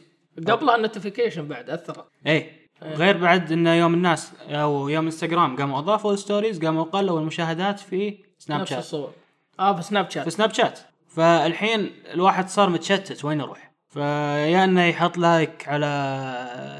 قبلها 0.49 0.76
ال 0.77 0.82
notification 0.82 1.49
بعد 1.49 1.71
اثرت 1.71 2.05
اي 2.26 2.69
غير 2.83 3.17
بعد 3.17 3.52
انه 3.52 3.75
يوم 3.75 3.95
الناس 3.95 4.33
أو 4.49 4.88
يوم 4.88 5.05
انستغرام 5.05 5.57
قاموا 5.57 5.79
أضافوا 5.79 6.12
ال 6.12 6.19
stories 6.19 6.65
قاموا 6.64 6.85
قلوا 6.85 7.21
المشاهدات 7.21 7.81
في 7.81 8.19
سناب 8.38 8.61
نفس 8.61 8.71
شات. 8.71 8.79
الصور. 8.79 9.12
آه 9.61 9.76
في 9.76 9.83
سناب 9.83 10.11
شات. 10.11 10.25
في 10.25 10.31
سناب 10.31 10.52
شات. 10.52 10.79
فالحين 11.09 11.90
الواحد 12.14 12.49
صار 12.49 12.71
متشتت 12.71 13.25
وين 13.25 13.40
يروح؟ 13.40 13.73
فيا 13.88 14.64
إنه 14.64 14.85
يحط 14.85 15.19
لايك 15.19 15.69
على 15.69 15.87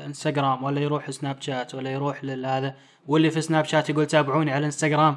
انستغرام 0.07 0.65
ولا 0.65 0.81
يروح 0.81 1.11
سناب 1.11 1.43
شات 1.43 1.75
ولا 1.75 1.91
يروح 1.91 2.25
لهذا 2.25 2.75
واللي 3.11 3.31
في 3.31 3.41
سناب 3.41 3.65
شات 3.65 3.91
يقول 3.91 4.07
تابعوني 4.07 4.53
على 4.53 4.67
إنستغرام. 4.67 5.17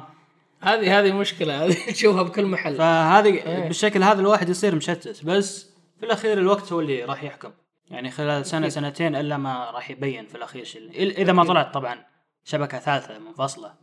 هذه 0.60 1.00
هذه 1.00 1.12
مشكلة 1.12 1.64
هذه 1.64 1.76
تشوفها 1.92 2.22
بكل 2.22 2.46
محل. 2.46 2.76
فهذه 2.76 3.34
إيه. 3.34 3.66
بالشكل 3.68 4.02
هذا 4.02 4.20
الواحد 4.20 4.48
يصير 4.48 4.74
مشتت 4.74 5.24
بس 5.24 5.70
في 5.98 6.06
الأخير 6.06 6.38
الوقت 6.38 6.72
هو 6.72 6.80
اللي 6.80 7.04
راح 7.04 7.22
يحكم. 7.22 7.50
يعني 7.88 8.10
خلال 8.10 8.46
سنة 8.46 8.68
سنتين 8.68 9.16
إلا 9.16 9.36
ما 9.36 9.70
راح 9.70 9.90
يبين 9.90 10.26
في 10.26 10.34
الأخير 10.34 10.64
شيء. 10.64 10.90
إذا 11.20 11.32
ما 11.32 11.44
طلعت 11.44 11.74
طبعا 11.74 12.04
شبكة 12.44 12.78
ثالثة 12.78 13.18
منفصلة. 13.18 13.74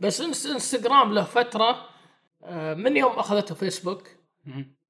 بس 0.00 0.20
إنستغرام 0.46 1.12
له 1.12 1.24
فترة 1.24 1.76
آه، 2.44 2.74
من 2.74 2.96
يوم 2.96 3.12
أخذته 3.12 3.54
فيسبوك. 3.54 4.08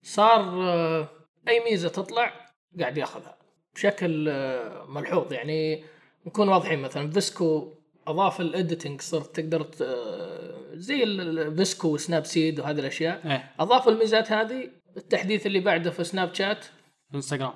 صار 0.02 0.40
آه، 0.40 1.08
أي 1.48 1.60
ميزة 1.60 1.88
تطلع؟ 1.88 2.32
قاعد 2.80 2.98
ياخذها. 2.98 3.36
بشكل 3.74 4.28
آه، 4.28 4.84
ملحوظ. 4.88 5.32
يعني 5.32 5.84
نكون 6.26 6.48
واضحين 6.48 6.78
مثلا 6.82 7.10
فيسكو 7.10 7.81
أضاف 8.06 8.40
ال 8.40 8.48
editing 8.48 9.00
صرت 9.00 9.40
تقدر 9.40 9.66
آه، 9.82 10.54
زي 10.74 11.02
ال- 11.02 11.38
ال- 11.38 11.56
فيسكو 11.56 11.88
وسناب 11.88 12.24
سيد 12.26 12.60
وهذه 12.60 12.80
الأشياء. 12.80 13.20
إيه. 13.24 13.50
اضافوا 13.60 13.92
الميزات 13.92 14.32
هذه 14.32 14.68
التحديث 14.96 15.46
اللي 15.46 15.60
بعده 15.60 15.90
في 15.90 16.04
سناب 16.04 16.34
شات. 16.34 16.64
في 17.10 17.14
انستغرام 17.16 17.52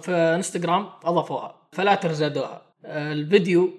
في 0.00 0.12
إنستغرام 0.12 0.88
أضافوها 1.04 1.54
فلاتر 1.72 2.12
زادوها. 2.12 2.62
آه، 2.84 3.12
الفيديو 3.12 3.70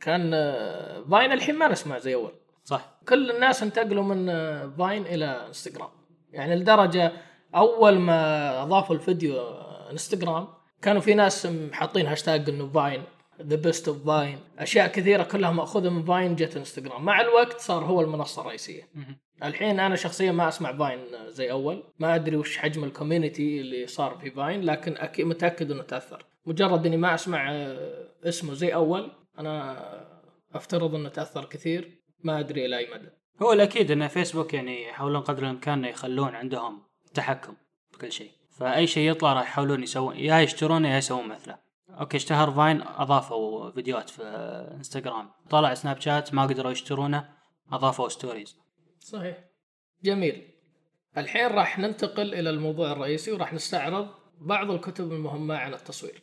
كان 0.00 0.30
آه، 0.34 1.04
فاين 1.10 1.32
الحين 1.32 1.54
ما 1.54 1.68
نسمع 1.72 1.98
زي 1.98 2.14
أول. 2.14 2.32
صح. 2.64 2.90
كل 3.08 3.30
الناس 3.30 3.62
انتقلوا 3.62 4.04
من 4.04 4.28
آه، 4.28 4.72
فاين 4.78 5.02
إلى 5.06 5.46
إنستغرام. 5.48 5.88
يعني 6.32 6.56
لدرجة 6.56 7.12
أول 7.56 7.98
ما 7.98 8.62
أضافوا 8.62 8.94
الفيديو 8.96 9.38
آه، 9.40 9.90
إنستغرام 9.92 10.48
كانوا 10.82 11.00
في 11.00 11.14
ناس 11.14 11.48
حاطين 11.72 12.06
هاشتاج 12.06 12.48
إنه 12.48 12.68
فاين 12.68 13.02
the 13.42 13.56
best 13.56 13.88
of 13.88 14.06
Vine 14.06 14.38
أشياء 14.58 14.88
كثيرة 14.88 15.22
كلها 15.22 15.50
مأخوذة 15.50 15.88
من 15.88 16.04
فاين 16.04 16.36
جت 16.36 16.56
انستغرام 16.56 17.04
مع 17.04 17.20
الوقت 17.20 17.60
صار 17.60 17.84
هو 17.84 18.00
المنصة 18.00 18.42
الرئيسية. 18.42 18.88
الحين 19.42 19.80
أنا 19.80 19.96
شخصيا 19.96 20.32
ما 20.32 20.48
أسمع 20.48 20.76
فاين 20.76 20.98
زي 21.28 21.50
أول. 21.50 21.82
ما 21.98 22.14
أدري 22.14 22.36
وش 22.36 22.56
حجم 22.56 22.84
ال 22.84 22.92
community 22.92 23.60
اللي 23.60 23.86
صار 23.86 24.18
في 24.18 24.30
فاين 24.30 24.62
لكن 24.62 24.96
أكيد 24.96 25.26
متأكد 25.26 25.70
إنه 25.70 25.82
تأثر. 25.82 26.24
مجرد 26.46 26.86
إني 26.86 26.96
ما 26.96 27.14
أسمع 27.14 27.52
آه، 27.52 28.08
اسمه 28.24 28.54
زي 28.54 28.74
أول 28.74 29.10
أنا 29.38 29.78
أفترض 30.54 30.94
إنه 30.94 31.08
تأثر 31.08 31.44
كثير. 31.44 31.98
ما 32.24 32.40
أدري 32.40 32.66
إلى 32.66 32.78
أي 32.78 32.88
مدى. 32.94 33.08
هو 33.42 33.52
الأكيد 33.52 33.90
إن 33.90 34.08
فيسبوك 34.08 34.54
يعني 34.54 34.88
يحاولون 34.88 35.22
قدر 35.22 35.42
الإمكان 35.42 35.84
يخلون 35.84 36.34
عندهم 36.34 36.82
تحكم 37.14 37.54
بكل 37.92 38.12
شيء. 38.12 38.30
فأي 38.50 38.86
شيء 38.86 39.10
يطلع 39.10 39.32
راح 39.32 39.42
يحاولون 39.42 39.82
يسوون 39.82 40.16
يا 40.16 40.40
يشترونه 40.40 40.92
يا 40.92 40.98
يسوون 40.98 41.28
مثله. 41.28 41.67
أوكي 41.90 42.16
اشتهر 42.16 42.50
فاين 42.50 42.82
اضافوا 42.82 43.70
فيديوهات 43.70 44.10
في 44.10 44.22
انستغرام. 44.76 45.30
طلع 45.50 45.74
سناب 45.74 46.00
شات 46.00 46.34
ما 46.34 46.42
قدروا 46.42 46.72
يشترونه 46.72 47.28
اضافوا 47.72 48.08
stories 48.08 48.56
صحيح. 49.00 49.38
جميل. 50.04 50.54
الحين 51.18 51.46
راح 51.46 51.78
ننتقل 51.78 52.34
إلى 52.34 52.50
الموضوع 52.50 52.92
الرئيسي 52.92 53.32
وراح 53.32 53.52
نستعرض 53.52 54.08
بعض 54.40 54.70
الكتب 54.70 55.12
المهمة 55.12 55.56
عن 55.56 55.74
التصوير. 55.74 56.22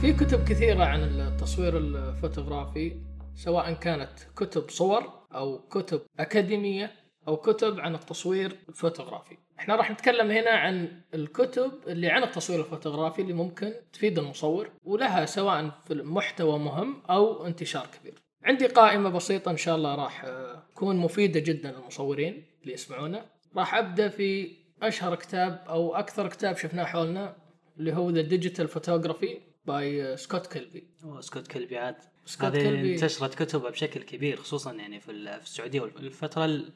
في 0.00 0.12
كتب 0.12 0.44
كثيرة 0.44 0.84
عن 0.84 1.02
التصوير 1.02 1.78
الفوتوغرافي. 1.78 3.11
سواء 3.34 3.72
كانت 3.72 4.12
كتب 4.36 4.70
صور 4.70 5.22
أو 5.34 5.58
كتب 5.58 6.00
أكاديمية 6.20 6.92
أو 7.28 7.36
كتب 7.36 7.80
عن 7.80 7.94
التصوير 7.94 8.56
الفوتوغرافي. 8.68 9.36
إحنا 9.58 9.76
راح 9.76 9.90
نتكلم 9.90 10.30
هنا 10.30 10.50
عن 10.50 11.00
الكتب 11.14 11.72
اللي 11.86 12.08
عن 12.08 12.22
التصوير 12.22 12.60
الفوتوغرافي 12.60 13.22
اللي 13.22 13.32
ممكن 13.32 13.72
تفيد 13.92 14.18
المصور 14.18 14.70
ولها 14.84 15.26
سواء 15.26 15.70
في 15.84 15.94
محتوى 15.94 16.58
مهم 16.58 17.02
أو 17.10 17.46
انتشار 17.46 17.86
كبير. 17.86 18.14
عندي 18.44 18.66
قائمة 18.66 19.10
بسيطة 19.10 19.50
إن 19.50 19.56
شاء 19.56 19.76
الله 19.76 19.94
راح 19.94 20.24
آه، 20.24 20.62
تكون 20.74 20.96
مفيدة 20.96 21.40
جدا 21.40 21.70
للمصورين 21.72 22.44
اللي 22.62 22.72
يسمعونا. 22.72 23.26
راح 23.56 23.74
أبدأ 23.74 24.08
في 24.08 24.50
أشهر 24.82 25.14
كتاب 25.14 25.64
أو 25.68 25.94
أكثر 25.94 26.28
كتاب 26.28 26.56
شفناه 26.56 26.84
حولنا 26.84 27.36
اللي 27.78 27.92
هو 27.92 28.10
the 28.10 28.20
digital 28.20 28.68
photography 28.68 29.38
by 29.64 30.16
سكوت 30.16 30.46
كيلبي. 30.46 30.88
أوه، 31.04 31.20
سكوت 31.20 31.46
كلبي 31.46 31.78
عاد. 31.78 31.96
سكوت 32.24 32.44
هذه 32.44 32.62
كيلبي. 32.62 32.94
انتشرت 32.94 33.34
كتبه 33.42 33.70
بشكل 33.70 34.02
كبير 34.02 34.36
خصوصا 34.36 34.72
يعني 34.72 35.00
في 35.00 35.10
ال- 35.10 35.40
في 35.40 35.46
السعودية 35.46 35.80
والفترة 35.80 36.44
ال- 36.44 36.72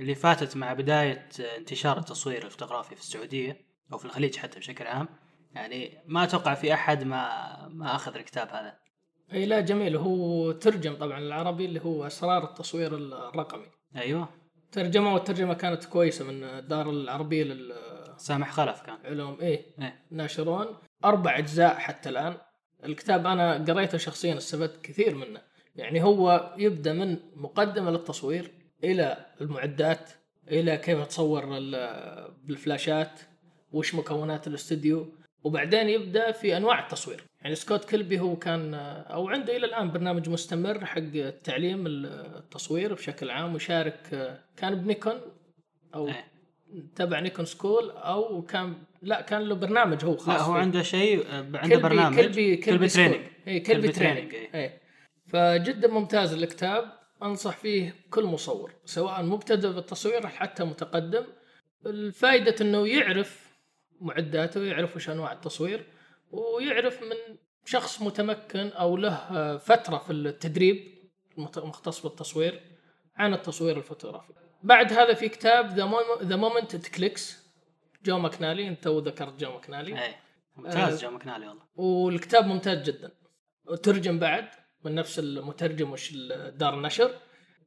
اللي 0.00 0.14
فاتت 0.14 0.56
مع 0.56 0.72
بداية 0.72 1.28
انتشار 1.58 1.98
التصوير 1.98 2.44
الفوتوغرافي 2.44 2.94
في 2.94 3.00
السعودية 3.00 3.60
أو 3.92 3.98
في 3.98 4.04
الخليج 4.04 4.36
حتى 4.36 4.58
بشكل 4.58 4.86
عام. 4.86 5.08
يعني 5.54 6.02
ما 6.06 6.24
أتوقع 6.24 6.54
في 6.54 6.74
أحد 6.74 7.04
ما 7.04 7.68
ما 7.68 7.94
أخذ 7.96 8.14
الكتاب 8.14 8.48
هذا. 8.48 8.76
أي 9.32 9.46
لا 9.46 9.60
جميل. 9.60 9.96
هو 9.96 10.52
ترجم 10.52 10.94
طبعا 10.96 11.18
العربي 11.18 11.64
اللي 11.64 11.80
هو 11.80 12.06
أسرار 12.06 12.44
التصوير 12.44 12.94
الرقمي. 12.96 13.66
أيوه. 13.96 14.28
ترجمة 14.72 15.14
والترجمة 15.14 15.54
كانت 15.54 15.84
كويسة 15.84 16.24
من 16.24 16.44
الدار 16.44 16.90
العربية 16.90 17.56
سامح 18.16 18.52
خلف 18.52 18.80
كان. 18.82 18.98
للعلوم 19.04 19.40
إيه. 19.40 19.66
إيه. 19.80 20.02
ناشرون. 20.10 20.66
أربع 21.04 21.38
أجزاء 21.38 21.74
حتى 21.74 22.08
الآن. 22.08 22.34
الكتاب 22.84 23.26
أنا 23.26 23.64
قريته 23.68 23.98
شخصيا 23.98 24.36
استفدت 24.36 24.84
كثير 24.84 25.14
منه. 25.14 25.40
يعني 25.76 26.02
هو 26.02 26.54
يبدأ 26.58 26.92
من 26.92 27.16
مقدمة 27.36 27.90
للتصوير 27.90 28.50
إلى 28.84 29.26
المعدات 29.40 30.10
إلى 30.50 30.76
كيف 30.76 31.06
تصور 31.06 31.56
ال- 31.58 32.30
بالفلاشات 32.44 33.20
وش 33.72 33.94
مكونات 33.94 34.46
الاستوديو 34.46 35.06
وبعدين 35.44 35.88
يبدأ 35.88 36.32
في 36.32 36.56
أنواع 36.56 36.80
التصوير. 36.84 37.24
يعني 37.42 37.54
سكوت 37.54 37.84
كلبي 37.84 38.20
هو 38.20 38.36
كان 38.36 38.74
أو 38.74 39.28
عنده 39.28 39.56
إلى 39.56 39.66
الآن 39.66 39.90
برنامج 39.90 40.28
مستمر 40.28 40.84
حق 40.84 41.00
تعليم 41.44 41.84
التصوير 41.86 42.94
بشكل 42.94 43.30
عام 43.30 43.52
ويشارك 43.54 43.98
كان 44.56 44.74
بنيكون 44.74 45.20
أو 45.94 46.08
إيه. 46.08 46.24
تبع 46.96 47.20
نيكون 47.20 47.44
school 47.44 47.90
أو 47.90 48.42
كان 48.42 48.74
لا 49.02 49.20
كان 49.20 49.42
له 49.42 49.54
برنامج 49.54 50.04
هو 50.04 50.16
خاص 50.16 50.28
لا 50.28 50.42
هو 50.42 50.52
فيه. 50.52 50.60
عنده 50.60 50.82
شيء 50.82 51.26
آه، 51.26 51.50
عنده 51.54 51.78
برنامج. 51.78 52.16
كلبي 52.16 52.56
كلبي 52.56 52.88
training 52.88 53.20
اي 53.48 53.60
كلبي 53.60 53.82
كلبي 53.82 53.88
training 53.92 54.34
اي 54.34 54.80
فجدا 55.26 55.88
ممتاز 55.88 56.32
الكتاب. 56.32 56.92
أنصح 57.22 57.56
فيه 57.56 57.94
كل 58.10 58.24
مصور 58.24 58.72
سواء 58.84 59.22
مبتدئ 59.22 59.72
بالتصوير 59.72 60.26
حتى 60.26 60.64
متقدم. 60.64 61.24
الفائدة 61.86 62.54
إنه 62.60 62.88
يعرف 62.88 63.56
معداته 64.00 64.60
ويعرف 64.60 64.96
وش 64.96 65.10
أنواع 65.10 65.32
التصوير 65.32 65.86
ويعرف 66.30 67.02
من 67.02 67.36
شخص 67.64 68.02
متمكن 68.02 68.68
أو 68.68 68.96
له 68.96 69.56
فترة 69.56 69.98
في 69.98 70.12
التدريب 70.12 70.94
مختص 71.38 72.02
بالتصوير 72.06 72.60
عن 73.16 73.34
التصوير 73.34 73.76
الفوتوغرافي. 73.76 74.32
بعد 74.64 74.92
هذا 74.92 75.14
في 75.14 75.28
كتاب 75.28 75.78
the 76.22 76.36
moment 76.36 76.74
it 76.74 76.86
clicks 76.88 77.44
جو 78.04 78.18
ماكنالي 78.18 78.68
أنت 78.68 78.84
تو 78.84 78.98
ذكرت 78.98 79.40
جو 79.40 79.52
ماكنالي 79.52 80.04
اي 80.04 80.14
ممتاز 80.56 81.04
آه. 81.04 81.08
جو 81.08 81.10
مكنالي 81.10 81.48
والله. 81.48 81.62
والكتاب 81.76 82.46
ممتاز 82.46 82.90
جدا. 82.90 83.10
وترجم 83.66 84.18
بعد 84.18 84.48
من 84.84 84.94
نفس 84.94 85.18
المترجم 85.18 85.92
وش 85.92 86.12
دار 86.54 86.74
النشر. 86.74 87.10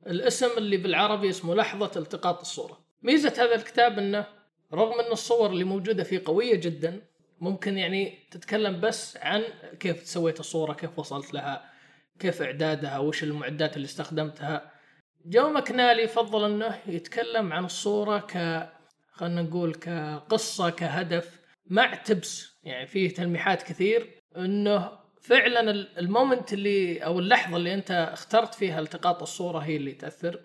الاسم 0.07 0.49
اللي 0.57 0.77
بالعربي 0.77 1.29
اسمه 1.29 1.55
لحظة 1.55 1.91
التقاط 1.95 2.41
الصورة. 2.41 2.79
ميزة 3.01 3.33
هذا 3.37 3.55
الكتاب 3.55 3.99
إنه 3.99 4.25
رغم 4.73 4.99
إن 4.99 5.11
الصور 5.11 5.49
اللي 5.49 5.63
موجودة 5.63 6.03
فيه 6.03 6.21
قوية 6.25 6.55
جدا 6.55 7.01
ممكن 7.41 7.77
يعني 7.77 8.27
تتكلم 8.31 8.79
بس 8.81 9.17
عن 9.17 9.43
كيف 9.79 10.07
سويت 10.07 10.39
الصورة 10.39 10.73
كيف 10.73 10.99
وصلت 10.99 11.33
لها 11.33 11.71
كيف 12.19 12.41
إعدادها 12.41 12.97
وش 12.97 13.23
المعدات 13.23 13.75
اللي 13.75 13.85
استخدمتها. 13.85 14.76
جو 15.25 15.49
مكنالي 15.49 16.01
يفضل 16.03 16.51
أنه 16.51 16.79
يتكلم 16.87 17.53
عن 17.53 17.65
الصورة 17.65 18.17
ك 18.19 18.67
خلينا 19.11 19.41
نقول 19.41 19.75
كقصة 19.75 20.69
كهدف 20.69 21.39
مع 21.65 21.95
tips. 21.95 22.57
يعني 22.63 22.87
فيه 22.87 23.09
تلميحات 23.13 23.63
كثير 23.63 24.21
أنه 24.37 24.91
فعلا 25.21 25.59
ال- 25.71 25.97
ال 25.97 26.05
moment 26.05 26.53
اللي 26.53 26.99
أو 26.99 27.19
اللحظة 27.19 27.57
اللي 27.57 27.73
أنت 27.73 27.91
اخترت 27.91 28.53
فيها 28.55 28.79
التقاط 28.79 29.21
الصورة 29.21 29.59
هي 29.59 29.75
اللي 29.75 29.91
تأثر. 29.91 30.39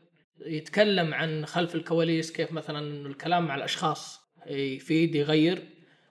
يتكلم 0.46 1.14
عن 1.14 1.46
خلف 1.46 1.74
الكواليس 1.74 2.32
كيف 2.32 2.52
مثلا 2.52 2.78
إنه 2.78 3.08
الكلام 3.08 3.46
مع 3.46 3.54
الأشخاص 3.54 4.20
يفيد 4.46 5.14
يغير. 5.14 5.62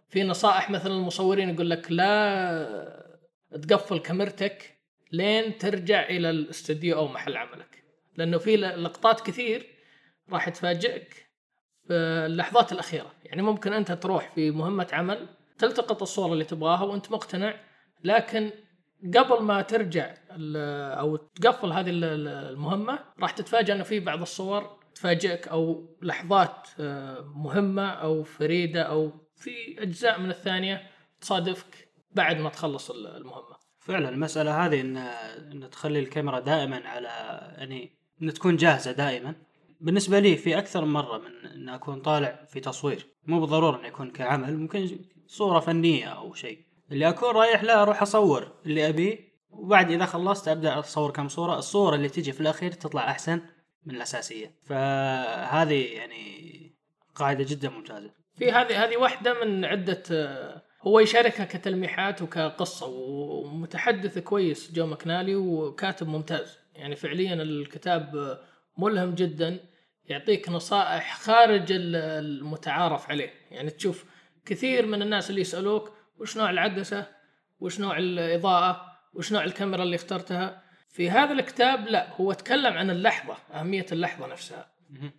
في 0.10 0.24
نصائح 0.24 0.69
مثلا 0.69 0.93
المصورين 0.93 1.50
يقول 1.50 1.69
لك 1.69 1.91
لا 1.91 3.12
تقفل 3.62 4.00
كاميرتك 4.00 4.78
لين 5.12 5.58
ترجع 5.58 6.10
إلى 6.10 6.30
الاستوديو 6.30 6.97
أو 6.97 7.08
محل 7.08 7.38
عملك. 7.38 7.81
لأنه 8.17 8.38
في 8.38 8.58
لقطات 8.58 9.21
كثير 9.21 9.67
راح 10.30 10.50
تفاجئك 10.50 11.32
في 11.88 11.93
اللحظات 12.26 12.71
الأخيرة 12.71 13.12
يعني 13.26 13.41
ممكن 13.41 13.74
أنت 13.74 13.91
تروح 13.91 14.32
في 14.36 14.52
مهمة 14.52 14.88
عمل 14.93 15.28
تلتقط 15.58 16.02
الصورة 16.02 16.34
اللي 16.34 16.43
تبغاها 16.43 16.84
وأنت 16.84 17.12
مقتنع 17.12 17.56
لكن 18.04 18.52
قبل 19.17 19.41
ما 19.43 19.62
ترجع 19.62 20.13
أو 21.00 21.15
تقفل 21.15 21.71
هذه 21.71 21.89
ال- 21.89 22.04
ال- 22.04 22.28
المهمة 22.28 23.00
راح 23.19 23.32
تتفاجئ 23.32 23.74
إنه 23.74 23.84
في 23.84 24.00
بعض 24.00 24.21
الصور 24.21 24.80
تفاجئك 24.95 25.47
أو 25.47 25.89
لحظات 26.02 26.67
آه، 26.80 27.21
مهمة 27.36 27.89
أو 27.89 28.24
فريدة 28.24 28.82
أو 28.82 29.12
في 29.36 29.82
أجزاء 29.82 30.19
من 30.19 30.30
الثانية 30.30 30.82
تصادفك 31.21 31.88
بعد 32.12 32.38
ما 32.38 32.50
تخلص 32.50 32.91
ال- 32.91 33.08
المهمة. 33.08 33.56
فعلا 33.80 34.10
المسألة 34.10 34.65
هذه 34.65 34.82
ان 34.82 34.97
إن 34.97 35.69
تخلي 35.69 36.00
الكاميرا 36.00 36.39
دائما 36.39 36.82
على 36.88 37.08
يعني 37.58 38.00
إن 38.21 38.34
تكون 38.34 38.55
جاهزة 38.55 38.91
دائما. 38.91 39.36
بالنسبة 39.81 40.19
لي 40.19 40.36
في 40.36 40.57
أكثر 40.57 40.86
من 40.86 40.93
مرة 40.93 41.17
من 41.17 41.51
إن 41.51 41.69
أكون 41.69 42.01
طالع 42.01 42.45
في 42.49 42.60
تصوير 42.60 43.07
مو 43.25 43.39
بالضرورة 43.39 43.79
إنه 43.79 43.88
يكون 43.88 44.12
كعمل 44.12 44.57
ممكن 44.57 44.99
صورة 45.27 45.60
فنية 45.60 46.05
أو 46.05 46.34
شيء. 46.34 46.60
اللي 46.91 47.10
أكون 47.10 47.29
رايح 47.29 47.63
لا 47.63 47.81
أروح 47.81 48.01
أصور 48.01 48.51
اللي 48.65 48.89
ابيه 48.89 49.31
وبعد 49.49 49.91
إذا 49.91 50.05
خلصت 50.05 50.47
أبدأ 50.47 50.79
أصور 50.79 51.12
كم 51.12 51.27
صورة 51.27 51.57
الصورة 51.57 51.95
اللي 51.95 52.10
تجي 52.10 52.31
في 52.31 52.41
الأخير 52.41 52.71
تطلع 52.71 53.12
أحسن 53.12 53.41
من 53.86 53.95
الأساسية. 53.95 54.55
فهذه 54.63 55.86
يعني 55.93 56.51
قاعدة 57.15 57.45
جدا 57.49 57.69
ممتازة. 57.69 58.12
في 58.38 58.51
هذه 58.51 58.84
هذه 58.84 58.97
واحدة 58.97 59.45
من 59.45 59.65
عدة 59.65 60.03
هو 60.81 60.99
يشاركها 60.99 61.45
كتلميحات 61.45 62.21
وكقصة 62.21 62.88
ومتحدث 62.88 64.19
كويس 64.19 64.71
جو 64.71 64.86
مكنالي 64.86 65.36
وكاتب 65.36 66.07
ممتاز. 66.07 66.61
يعني 66.75 66.95
فعليا 66.95 67.34
الكتاب 67.34 68.38
ملهم 68.77 69.15
جدا 69.15 69.60
يعطيك 70.05 70.49
نصائح 70.49 71.19
خارج 71.19 71.71
ال- 71.71 71.95
المتعارف 71.95 73.10
عليه. 73.10 73.34
يعني 73.51 73.69
تشوف 73.69 74.05
كثير 74.45 74.86
من 74.86 75.01
الناس 75.01 75.29
اللي 75.29 75.41
يسألوك 75.41 75.93
وش 76.17 76.38
نوع 76.38 76.49
العدسة 76.49 77.07
وش 77.60 77.79
نوع 77.79 77.97
الإضاءة 77.97 78.86
وش 79.13 79.31
نوع 79.31 79.43
الكاميرا 79.43 79.84
اللي 79.84 79.95
اخترتها. 79.95 80.62
في 80.89 81.10
هذا 81.10 81.34
الكتاب 81.34 81.88
لا 81.88 82.15
هو 82.15 82.34
تكلم 82.34 82.73
عن 82.73 82.89
اللحظة 82.89 83.38
أهمية 83.53 83.86
اللحظة 83.91 84.27
نفسها. 84.27 84.71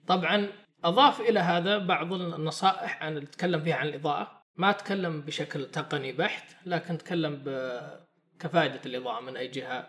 طبعا 0.07 0.49
أضاف 0.85 1.21
إلى 1.21 1.41
هذا 1.41 1.79
بعض 1.79 2.13
النصائح 2.13 3.03
عن 3.03 3.31
تكلم 3.31 3.61
فيها 3.61 3.77
عن 3.77 3.89
الإضاءة. 3.89 4.43
ما 4.57 4.73
تكلم 4.73 5.21
بشكل 5.21 5.67
تقني 5.67 6.13
بحت 6.13 6.45
لكن 6.67 6.99
تكلم 6.99 7.43
بكفاءة 7.45 8.81
الإضاءة 8.87 9.21
من 9.21 9.37
أي 9.37 9.49
جهة. 9.49 9.67
آه، 9.79 9.87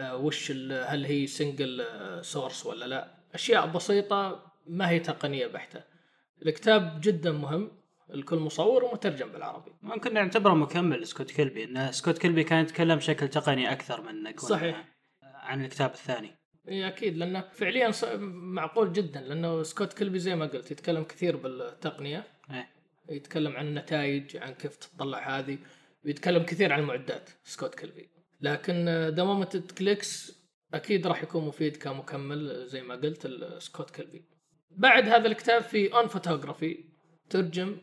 وش 0.00 0.50
ال- 0.50 0.84
هل 0.88 1.04
هي 1.04 1.26
single 1.26 1.84
source 2.24 2.66
ولا 2.66 2.84
لا. 2.84 3.14
أشياء 3.34 3.66
بسيطة 3.66 4.52
ما 4.66 4.90
هي 4.90 4.98
تقنية 5.00 5.46
بحتة. 5.46 5.84
الكتاب 6.46 7.00
جدا 7.02 7.32
مهم 7.32 7.70
لكل 8.08 8.36
مصور 8.36 8.84
ومترجم 8.84 9.28
بالعربي. 9.32 9.72
ممكن 9.82 10.14
نعتبره 10.14 10.54
مكمل 10.54 11.06
سكوت 11.06 11.30
كيلبي 11.30 11.64
إن 11.64 11.92
سكوت 11.92 12.18
كيلبي 12.18 12.44
كان 12.44 12.62
يتكلم 12.64 12.96
بشكل 12.96 13.28
تقني 13.28 13.72
أكثر 13.72 14.00
من 14.12 14.36
صحيح. 14.36 14.84
عن 15.22 15.64
الكتاب 15.64 15.90
الثاني. 15.90 16.30
إي 16.68 16.88
أكيد 16.88 17.16
لأنه 17.16 17.44
فعليا 17.52 17.92
معقول 18.30 18.92
جدا 18.92 19.20
لأنه 19.20 19.62
سكوت 19.62 19.92
كيلبي 19.92 20.18
زي 20.18 20.34
ما 20.36 20.46
قلت 20.46 20.70
يتكلم 20.70 21.04
كثير 21.04 21.36
بالتقنية. 21.36 22.24
إيه 22.50 22.68
يتكلم 23.08 23.56
عن 23.56 23.66
النتائج 23.66 24.36
عن 24.36 24.54
كيف 24.54 24.76
تطلع 24.76 25.38
هذه 25.38 25.58
ويتكلم 26.04 26.42
كثير 26.42 26.72
عن 26.72 26.80
المعدات 26.80 27.30
سكوت 27.44 27.74
كيلبي 27.74 28.08
لكن 28.42 28.84
Moment 29.18 29.56
Clicks 29.56 30.42
أكيد 30.74 31.06
راح 31.06 31.22
يكون 31.22 31.44
مفيد 31.44 31.76
كمكمل 31.76 32.66
زي 32.66 32.82
ما 32.82 32.94
قلت 32.94 33.28
سكوت 33.58 33.90
كيلبي 33.90 34.24
بعد 34.70 35.08
هذا 35.08 35.26
الكتاب 35.26 35.62
في 35.62 35.94
On 35.94 36.06
Photography 36.06 36.84
ترجم 37.30 37.76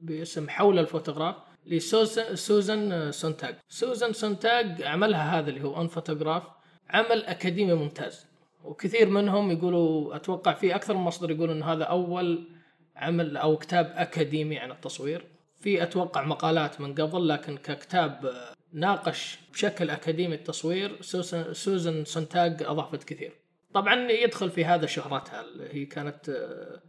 باسم 0.00 0.48
حول 0.48 0.78
الفوتوغراف 0.78 1.36
لسوزان 1.66 3.12
سونتاج 3.12 3.54
سوزان 3.68 4.12
سونتاج 4.12 4.82
عملها 4.82 5.38
هذا 5.38 5.50
اللي 5.50 5.62
هو 5.62 5.76
On 5.76 5.88
Photography 5.88 6.42
عمل 6.90 7.24
أكاديمي 7.24 7.74
ممتاز. 7.74 8.26
وكثير 8.64 9.08
منهم 9.08 9.50
يقولوا 9.50 10.16
أتوقع 10.16 10.52
في 10.52 10.74
أكثر 10.74 10.94
من 10.94 11.00
مصدر 11.00 11.30
يقولوا 11.30 11.54
إن 11.54 11.62
هذا 11.62 11.84
أول 11.84 12.48
عمل 12.96 13.36
أو 13.36 13.56
كتاب 13.56 13.92
أكاديمي 13.96 14.58
عن 14.58 14.70
التصوير. 14.70 15.26
في 15.60 15.82
أتوقع 15.82 16.24
مقالات 16.24 16.80
من 16.80 16.94
قبل 16.94 17.28
لكن 17.28 17.56
ككتاب 17.56 18.26
آه، 18.26 18.53
ناقش 18.74 19.38
بشكل 19.52 19.90
أكاديمي 19.90 20.34
التصوير 20.34 21.02
سوزن 21.02 21.52
سوزن 21.54 22.04
سونتاج 22.04 22.62
أضافت 22.62 23.04
كثير. 23.04 23.32
طبعا 23.74 24.10
يدخل 24.10 24.50
في 24.50 24.64
هذا 24.64 24.86
شهرتها 24.86 25.44
هي 25.70 25.84
كانت 25.86 26.28
آه، 26.28 26.82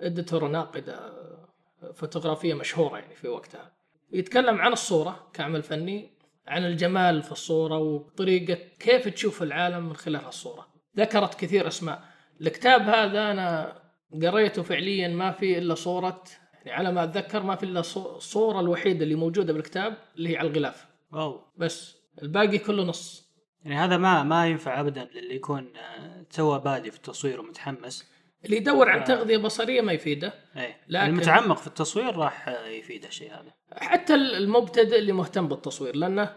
editor 0.00 0.48
ناقدة 0.48 0.94
آه، 0.94 1.92
فوتوغرافية 1.94 2.54
مشهورة 2.54 2.98
يعني 2.98 3.14
في 3.14 3.28
وقتها. 3.28 3.72
يتكلم 4.12 4.60
عن 4.60 4.72
الصورة 4.72 5.30
كعمل 5.34 5.62
فني 5.62 6.10
عن 6.46 6.64
الجمال 6.64 7.22
في 7.22 7.32
الصورة 7.32 7.78
وطريقة 7.78 8.58
كيف 8.78 9.08
تشوف 9.08 9.42
العالم 9.42 9.86
من 9.88 9.96
خلال 9.96 10.26
الصورة 10.26 10.66
ذكرت 10.96 11.34
كثير 11.40 11.66
أسماء. 11.68 12.02
الكتاب 12.40 12.80
هذا 12.82 13.30
أنا 13.30 13.78
قريته 14.22 14.62
فعليا 14.62 15.08
ما 15.08 15.30
في 15.32 15.58
إلا 15.58 15.74
صورة 15.74 16.22
يعني 16.64 16.70
على 16.78 16.92
ما 16.92 17.04
أتذكر 17.04 17.42
ما 17.42 17.56
في 17.56 17.62
إلا 17.62 17.82
صو- 17.82 18.16
الصورة 18.16 18.60
الوحيدة 18.60 19.04
اللي 19.04 19.14
موجودة 19.14 19.52
بالكتاب 19.52 19.94
اللي 20.16 20.28
هي 20.32 20.36
على 20.36 20.48
الغلاف. 20.48 20.91
أو 21.12 21.40
بس 21.56 21.96
الباقي 22.22 22.58
كله 22.58 22.82
نص. 22.84 23.32
يعني 23.64 23.76
هذا 23.76 23.96
ما 23.96 24.22
ما 24.22 24.46
ينفع 24.46 24.80
ابدا 24.80 25.08
للي 25.14 25.34
يكون 25.34 25.72
آه، 25.76 26.22
توه 26.30 26.58
بادي 26.58 26.90
في 26.90 26.96
التصوير 26.96 27.40
ومتحمس. 27.40 28.04
اللي 28.44 28.56
يدور 28.56 28.88
عن 28.90 28.98
آه. 28.98 29.04
تغذية 29.04 29.36
بصرية 29.36 29.80
ما 29.80 29.92
يفيده. 29.92 30.32
إيه 30.56 30.76
لكن- 30.88 31.06
المتعمق 31.06 31.56
في 31.56 31.66
التصوير 31.66 32.16
راح 32.16 32.48
آه، 32.48 32.66
يفيد 32.66 33.04
الشيء 33.04 33.30
هذا. 33.32 33.52
حتى 33.72 34.14
المبتدئ 34.14 34.98
اللي 34.98 35.12
مهتم 35.12 35.48
بالتصوير 35.48 35.96
لأنه 35.96 36.36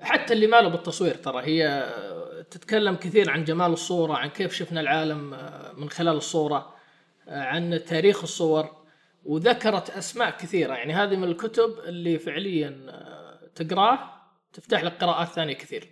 حتى 0.00 0.32
اللي 0.32 0.46
ماله 0.46 0.68
بالتصوير 0.68 1.14
ترى 1.14 1.42
هي 1.44 1.88
تتكلم 2.50 2.94
كثير 2.94 3.30
عن 3.30 3.44
جمال 3.44 3.72
الصورة 3.72 4.14
عن 4.14 4.28
كيف 4.28 4.52
شفنا 4.54 4.80
العالم 4.80 5.30
من 5.76 5.90
خلال 5.90 6.16
الصورة 6.16 6.74
عن 7.28 7.82
تاريخ 7.86 8.22
الصور 8.22 8.86
وذكرت 9.24 9.90
أسماء 9.90 10.30
كثيرة. 10.30 10.74
يعني 10.74 10.92
هذه 10.92 11.16
من 11.16 11.24
الكتب 11.24 11.70
اللي 11.84 12.18
فعليا 12.18 12.86
تقراه 13.56 13.98
تفتح 14.52 14.84
لك 14.84 14.92
قراءات 15.04 15.28
ثانية 15.28 15.54
كثير. 15.54 15.88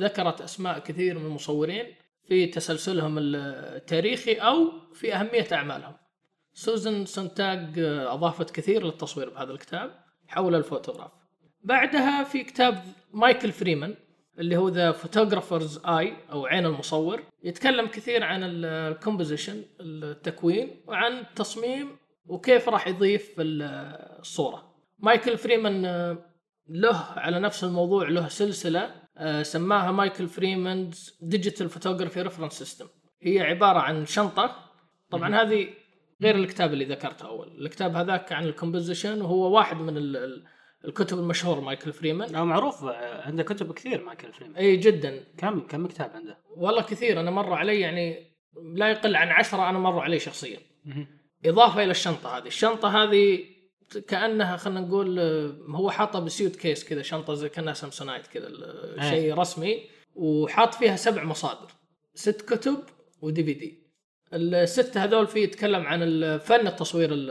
ذكرت 0.00 0.40
أسماء 0.40 0.78
كثير 0.78 1.18
من 1.18 1.26
المصورين 1.26 1.86
في 2.28 2.46
تسلسلهم 2.46 3.18
التاريخي 3.18 4.34
أو 4.34 4.72
في 4.94 5.14
أهمية 5.14 5.46
أعمالهم. 5.52 5.94
سوزن 6.52 7.04
سونتاج 7.06 7.78
أضافت 8.08 8.50
كثير 8.50 8.84
للتصوير 8.84 9.30
بهذا 9.30 9.52
الكتاب 9.52 10.04
حول 10.26 10.54
الفوتوغراف. 10.54 11.10
بعدها 11.64 12.24
في 12.24 12.44
كتاب 12.44 12.84
مايكل 13.12 13.52
فريمان 13.52 13.94
اللي 14.38 14.56
هو 14.56 14.68
The 14.68 14.92
Photographer's 14.92 15.78
Eye 15.86 16.16
أو 16.32 16.46
عين 16.46 16.66
المصور 16.66 17.22
يتكلم 17.44 17.86
كثير 17.86 18.24
عن 18.24 18.40
ال 18.44 18.54
composition 18.54 19.62
التكوين 19.80 20.84
وعن 20.86 21.12
التصميم 21.18 21.96
وكيف 22.26 22.68
راح 22.68 22.88
يضيف 22.88 23.34
ال- 23.40 23.62
الصورة. 24.20 24.74
مايكل 24.98 25.38
فريمان 25.38 25.84
له 26.68 26.96
على 27.16 27.40
نفس 27.40 27.64
الموضوع 27.64 28.08
له 28.08 28.28
سلسلة 28.28 28.94
آه، 29.16 29.42
سماها 29.42 29.92
Michael 29.92 30.28
Freeman's 30.28 31.18
Digital 31.22 31.68
Photography 31.68 32.22
Reference 32.22 32.52
System 32.52 32.86
هي 33.22 33.40
عبارة 33.40 33.78
عن 33.78 34.06
شنطة. 34.06 34.56
طبعا 35.10 35.42
هذه 35.42 35.68
غير 36.22 36.34
الكتاب 36.36 36.72
اللي 36.72 36.84
ذكرته 36.84 37.28
أول. 37.28 37.48
الكتاب 37.66 37.96
هذاك 37.96 38.32
عن 38.32 38.44
ال 38.44 38.50
composition 38.50 39.20
وهو 39.20 39.56
واحد 39.56 39.76
من 39.76 39.96
ال- 39.96 40.16
ال- 40.16 40.44
الكتب 40.84 41.18
المشهور 41.18 41.60
مايكل 41.60 41.92
فريمان. 41.92 42.36
هو 42.36 42.44
معروف 42.44 42.84
آه، 42.84 43.22
عنده 43.26 43.42
كتب 43.42 43.72
كثير 43.72 44.04
مايكل 44.04 44.32
فريمان. 44.32 44.56
إي 44.56 44.76
جدا. 44.76 45.24
كم 45.38 45.60
كم 45.60 45.86
كتاب 45.86 46.10
عنده؟ 46.14 46.38
والله 46.56 46.82
كثير 46.82 47.20
أنا 47.20 47.30
مر 47.30 47.52
علي 47.54 47.80
يعني 47.80 48.34
لا 48.74 48.90
يقل 48.90 49.16
عن 49.16 49.28
عشرة 49.28 49.70
أنا 49.70 49.78
مروا 49.78 50.02
علي 50.02 50.18
شخصيا. 50.18 50.58
إضافة 51.46 51.82
إلى 51.82 51.90
الشنطة 51.90 52.38
هذه. 52.38 52.46
الشنطة 52.46 53.02
هذه 53.02 53.38
كأنها 53.96 54.56
خلينا 54.56 54.80
نقول 54.80 55.18
آه، 55.18 55.52
هو 55.70 55.90
حاطها 55.90 56.20
ب 56.20 56.56
suitcase 56.56 56.84
كذا 56.84 57.02
شنطة 57.02 57.34
زي 57.34 57.48
كأنها 57.48 57.72
سامسونايت 57.74 58.26
كذا 58.26 58.46
ال- 58.46 59.00
أي. 59.00 59.10
شيء 59.10 59.34
رسمي 59.34 59.82
وحاط 60.14 60.74
فيها 60.74 60.96
سبع 60.96 61.24
مصادر 61.24 61.70
ست 62.14 62.42
كتب 62.42 62.76
و 63.22 63.44
DVD 63.44 63.78
الستة 64.32 65.04
هذول 65.04 65.26
فيه 65.26 65.42
يتكلم 65.44 65.86
عن 65.86 65.98
فن 66.38 66.66
التصوير 66.66 67.12
ال- 67.12 67.30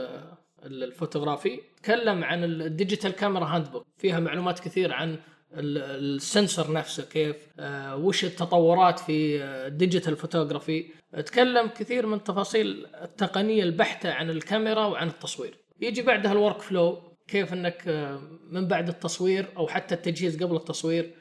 ال- 0.64 0.84
الفوتوغرافي 0.84 1.60
تكلم 1.82 2.24
عن 2.24 2.44
ال- 2.44 2.62
ال 2.62 3.10
digital 3.12 3.44
camera 3.44 3.70
handbook 3.70 3.86
فيها 3.98 4.20
معلومات 4.20 4.60
كثير 4.60 4.92
عن 4.92 5.10
ال- 5.52 5.78
ال 6.16 6.24
sensor 6.24 6.72
نفسه 6.72 7.04
كيف 7.04 7.36
آه، 7.58 7.96
وش 7.96 8.24
التطورات 8.24 8.98
في 8.98 9.42
آه، 9.42 9.66
ال 9.66 9.72
digital 9.72 10.16
photography 10.16 10.86
تكلم 11.26 11.66
كثير 11.66 12.06
من 12.06 12.24
تفاصيل 12.24 12.86
التقنية 13.02 13.62
البحتة 13.62 14.12
عن 14.12 14.30
الكاميرا 14.30 14.84
وعن 14.86 15.08
التصوير. 15.08 15.57
يجي 15.80 16.02
بعدها 16.02 16.32
ال 16.32 16.60
workflow 16.60 16.98
كيف 17.28 17.52
إنك 17.52 17.88
آه، 17.88 18.20
من 18.50 18.68
بعد 18.68 18.88
التصوير 18.88 19.46
أو 19.56 19.66
حتى 19.66 19.94
التجهيز 19.94 20.42
قبل 20.42 20.56
التصوير 20.56 21.14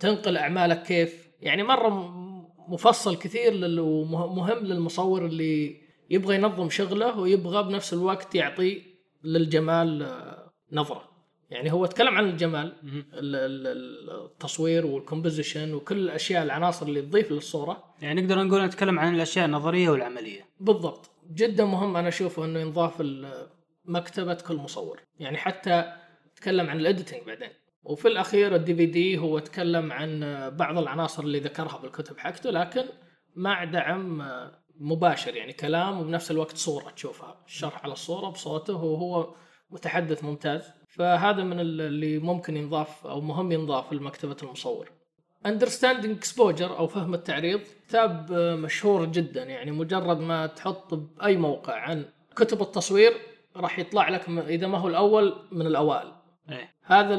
تنقل 0.00 0.36
أعمالك 0.36 0.82
كيف؟ 0.82 1.30
يعني 1.40 1.62
مرة 1.62 1.88
مفصل 2.68 3.16
كثير 3.16 3.52
ومهم 3.80 4.58
للمصور 4.58 5.26
اللي 5.26 5.80
يبغى 6.10 6.34
ينظم 6.34 6.70
شغله 6.70 7.18
ويبغى 7.18 7.62
بنفس 7.62 7.92
الوقت 7.92 8.34
يعطي 8.34 8.82
للجمال 9.24 10.02
آه، 10.02 10.52
نظرة. 10.72 11.10
يعني 11.50 11.72
هو 11.72 11.86
تكلم 11.86 12.14
عن 12.14 12.24
الجمال 12.24 12.72
التصوير 13.14 14.86
وال 14.86 14.99
composition 14.99 15.74
وكل 15.74 15.96
الأشياء 15.98 16.42
العناصر 16.42 16.86
اللي 16.86 17.02
تضيف 17.02 17.32
للصورة. 17.32 17.84
يعني 18.02 18.22
نقدر 18.22 18.42
نقول 18.42 18.64
نتكلم 18.64 18.98
عن 18.98 19.14
الأشياء 19.14 19.46
النظرية 19.46 19.90
والعملية. 19.90 20.40
بالضبط. 20.60 21.10
جدا 21.32 21.64
مهم 21.64 21.96
أنا 21.96 22.08
أشوفه 22.08 22.44
إنه 22.44 22.60
ينضاف 22.60 23.00
مكتبة 23.84 24.34
كل 24.34 24.56
مصور. 24.56 25.00
يعني 25.18 25.36
حتى 25.38 25.92
تكلم 26.36 26.70
عن 26.70 26.80
ال 26.80 26.85
editing 26.85 27.20
بعدين. 27.26 27.48
وفي 27.84 28.08
الأخير 28.08 28.54
الدي 28.54 28.74
في 28.74 28.86
دي 28.86 29.18
هو 29.18 29.38
تكلم 29.38 29.92
عن 29.92 30.20
بعض 30.56 30.78
العناصر 30.78 31.22
اللي 31.22 31.38
ذكرها 31.40 31.78
بالكتب 31.78 32.18
حقته 32.18 32.50
لكن 32.50 32.84
مع 33.36 33.64
دعم 33.64 34.22
مباشر 34.80 35.36
يعني 35.36 35.52
كلام 35.52 36.00
وبنفس 36.00 36.30
الوقت 36.30 36.56
صورة 36.56 36.90
تشوفها. 36.90 37.42
الشرح 37.46 37.84
على 37.84 37.92
الصورة 37.92 38.28
بصوته 38.30 38.74
وهو 38.84 39.34
متحدث 39.70 40.24
ممتاز. 40.24 40.70
فهذا 40.88 41.42
من 41.44 41.60
ال- 41.60 41.80
اللي 41.80 42.18
ممكن 42.18 42.56
ينضاف 42.56 43.06
أو 43.06 43.20
مهم 43.20 43.52
ينضاف 43.52 43.92
لمكتبة 43.92 44.36
المصور. 44.42 44.90
Understanding 45.48 46.24
Exposure 46.24 46.62
أو 46.62 46.86
فهم 46.86 47.14
التعريض 47.14 47.60
كتاب 47.88 48.32
مشهور 48.32 49.04
جدا. 49.04 49.42
يعني 49.42 49.70
مجرد 49.70 50.20
ما 50.20 50.46
تحط 50.46 50.94
بأي 50.94 51.36
موقع 51.36 51.74
عن 51.74 52.04
كتب 52.36 52.62
التصوير 52.62 53.12
راح 53.56 53.78
يطلع 53.78 54.08
لك 54.08 54.28
إذا 54.28 54.66
ما 54.66 54.78
هو 54.78 54.88
الأول 54.88 55.34
من 55.52 55.66
الأوائل. 55.66 56.12
إيه. 56.50 56.70
هذا 56.84 57.16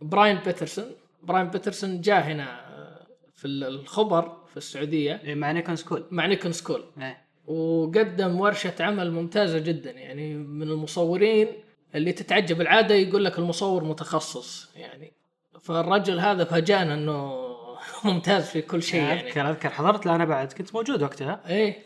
براين 0.00 0.38
بيترسون. 0.46 0.84
براين 1.22 1.48
بيترسون 1.48 2.00
جاء 2.00 2.22
هنا 2.22 2.44
آه، 2.60 3.06
في 3.34 3.44
ال- 3.44 3.64
الخبر 3.64 4.36
في 4.50 4.56
السعودية. 4.56 5.20
إيه، 5.24 5.34
مع 5.34 5.52
نيكون 5.52 5.76
school. 5.76 6.04
مع 6.10 6.26
نيكون 6.26 6.52
school. 6.52 6.84
إيه. 7.02 7.24
وقدم 7.46 8.40
ورشة 8.40 8.74
عمل 8.80 9.10
ممتازة 9.12 9.58
جدا. 9.58 9.90
يعني 9.90 10.34
من 10.34 10.68
المصورين 10.68 11.48
اللي 11.94 12.12
تتعجب. 12.12 12.60
العادة 12.60 12.94
يقول 12.94 13.24
لك 13.24 13.38
المصور 13.38 13.84
متخصص 13.84 14.70
يعني. 14.76 15.12
فالرجل 15.60 16.20
هذا 16.20 16.44
فاجأنا 16.44 16.94
إنه 16.94 17.44
ممتاز 18.04 18.44
في 18.50 18.62
كل 18.62 18.82
شيء 18.82 19.00
يعني. 19.02 19.28
أذكر 19.28 19.50
أذكر. 19.50 19.68
حضرت 19.70 20.06
له 20.06 20.14
أنا 20.14 20.24
بعد. 20.24 20.52
كنت 20.52 20.74
موجود 20.74 21.02
وقتها. 21.02 21.40
إيه. 21.48 21.82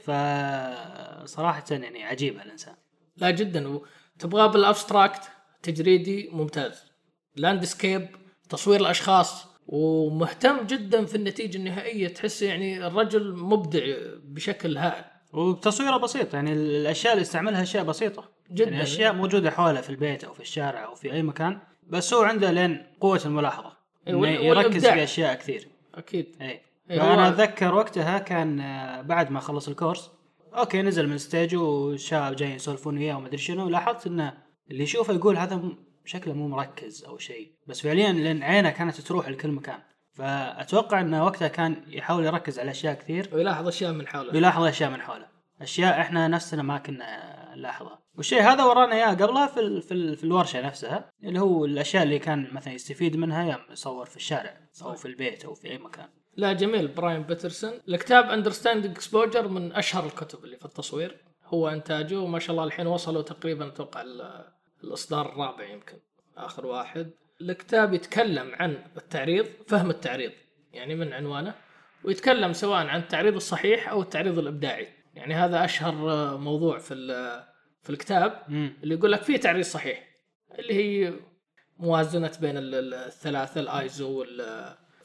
فصراحة 1.24 1.64
يعني 1.70 2.04
عجيب 2.04 2.38
هالانسان 2.38 2.74
لا 3.20 3.30
جدا. 3.30 3.80
وتبغاه 4.16 4.46
بال 4.46 4.62
abstract 4.62 5.22
تجريدي 5.62 6.28
ممتاز. 6.32 6.84
landscape 7.36 8.08
تصوير 8.48 8.80
الأشخاص 8.80 9.46
ومهتم 9.66 10.66
جدا 10.66 11.04
في 11.04 11.14
النتيجة 11.14 11.56
النهائية. 11.56 12.08
تحس 12.08 12.42
يعني 12.42 12.86
الرجل 12.86 13.32
مبدع 13.36 13.80
بشكل 14.24 14.76
هائل. 14.78 15.04
وتصويره 15.32 15.96
بسيط 15.96 16.34
يعني 16.34 16.52
الأشياء 16.52 17.12
اللي 17.12 17.22
استعملها 17.22 17.62
أشياء 17.62 17.84
بسيطة. 17.84 18.28
جدا. 18.50 18.70
يعني 18.70 18.82
أشياء 18.82 19.12
موجودة 19.12 19.50
حوله 19.50 19.80
في 19.80 19.90
البيت 19.90 20.24
أو 20.24 20.34
في 20.34 20.40
الشارع 20.40 20.84
أو 20.84 20.94
في 20.94 21.12
أي 21.12 21.22
مكان 21.22 21.58
بس 21.88 22.14
هو 22.14 22.22
عنده 22.22 22.50
اللي 22.50 22.86
قوة 23.00 23.20
الملاحظة. 23.26 23.72
إيه، 24.06 24.14
وال- 24.14 24.44
يركز. 24.44 24.86
في 24.86 25.02
أشياء 25.04 25.34
كثير. 25.34 25.68
أكيد. 25.94 26.36
اي 26.40 26.60
إيه، 26.90 26.98
فأنا 26.98 27.26
هو- 27.26 27.28
أتذكر 27.28 27.74
وقتها 27.74 28.18
كان 28.18 28.60
آه، 28.60 29.00
بعد 29.02 29.30
ما 29.30 29.40
خلص 29.40 29.68
الكورس 29.68 30.10
okay 30.54 30.82
نزل 30.82 31.08
من 31.08 31.18
stage 31.18 31.56
وشباب 31.56 32.36
جايين 32.36 32.56
يسولفون 32.56 32.98
وياه 32.98 33.16
وما 33.16 33.26
أدري 33.26 33.38
شنو 33.38 33.68
لاحظت 33.68 34.06
إنه 34.06 34.34
اللي 34.70 34.82
يشوفه 34.82 35.14
يقول 35.14 35.36
هذا 35.36 35.62
شكله 36.04 36.34
مو 36.34 36.48
مركز 36.48 37.04
أو 37.04 37.18
شيء. 37.18 37.52
بس 37.66 37.80
فعليا 37.80 38.12
لأن 38.12 38.42
عينه 38.42 38.70
كانت 38.70 39.00
تروح 39.00 39.28
لكل 39.28 39.50
مكان. 39.50 39.78
فأتوقع 40.12 41.00
إنه 41.00 41.24
وقتها 41.24 41.48
كان 41.48 41.82
يحاول 41.86 42.24
يركز 42.24 42.58
على 42.58 42.70
أشياء 42.70 42.94
كثير. 42.94 43.30
ويلاحظ 43.32 43.68
أشياء 43.68 43.92
من 43.92 44.06
حوله. 44.06 44.32
ويلاحظ 44.32 44.62
أشياء 44.64 44.90
من 44.90 45.00
حوله. 45.00 45.26
أشياء 45.60 46.00
إحنا 46.00 46.28
نفسنا 46.28 46.62
ما 46.62 46.78
كنا 46.78 47.54
نلاحظها. 47.56 48.02
والشيء 48.16 48.42
هذا 48.42 48.64
ورانا 48.64 48.94
إياه 48.94 49.14
قبلها 49.14 49.46
في 49.46 49.60
ال 49.60 49.82
في, 49.82 49.94
ال 49.94 50.16
في 50.16 50.24
الورشة 50.24 50.66
نفسها 50.66 51.10
اللي 51.24 51.40
هو 51.40 51.64
الأشياء 51.64 52.02
اللي 52.02 52.18
كان 52.18 52.48
مثلا 52.52 52.74
يستفيد 52.74 53.16
منها 53.16 53.44
يوم 53.44 53.60
يصور 53.70 54.06
في 54.06 54.16
الشارع 54.16 54.60
أو 54.82 54.94
في 54.94 55.08
البيت 55.08 55.44
أو 55.44 55.54
في 55.54 55.70
أي 55.70 55.78
مكان. 55.78 56.08
لا 56.38 56.52
جميل 56.52 56.88
براين 56.88 57.22
بيترسون. 57.22 57.72
الكتاب 57.88 58.24
Understanding 58.30 58.94
Exposure 58.96 59.48
من 59.48 59.72
أشهر 59.72 60.06
الكتب 60.06 60.44
اللي 60.44 60.56
في 60.56 60.64
التصوير. 60.64 61.16
هو 61.44 61.68
إنتاجه 61.68 62.20
وما 62.20 62.38
شاء 62.38 62.50
الله 62.50 62.64
الحين 62.64 62.86
وصلوا 62.86 63.22
تقريبا 63.22 63.66
أتوقع 63.68 64.02
ال- 64.02 64.44
الإصدار 64.84 65.32
الرابع 65.32 65.64
يمكن 65.64 65.98
آخر 66.36 66.66
واحد. 66.66 67.10
الكتاب 67.40 67.94
يتكلم 67.94 68.54
عن 68.54 68.84
التعريض 68.96 69.46
فهم 69.66 69.90
التعريض 69.90 70.32
يعني 70.72 70.94
من 70.94 71.12
عنوانه 71.12 71.54
ويتكلم 72.04 72.52
سواء 72.52 72.86
عن 72.86 73.00
التعريض 73.00 73.34
الصحيح 73.34 73.88
أو 73.88 74.02
التعريض 74.02 74.38
الإبداعي. 74.38 74.88
يعني 75.14 75.34
هذا 75.34 75.64
أشهر 75.64 75.94
موضوع 76.38 76.78
في 76.78 76.94
في 77.82 77.90
الكتاب 77.90 78.42
اللي 78.82 78.94
يقول 78.94 79.12
لك 79.12 79.22
فيه 79.22 79.36
تعريض 79.36 79.64
صحيح 79.64 80.08
اللي 80.58 80.74
هي 80.74 81.12
موازنة 81.78 82.32
بين 82.40 82.56
ال- 82.56 82.74
ال- 82.74 82.94
الثلاثة 82.94 83.60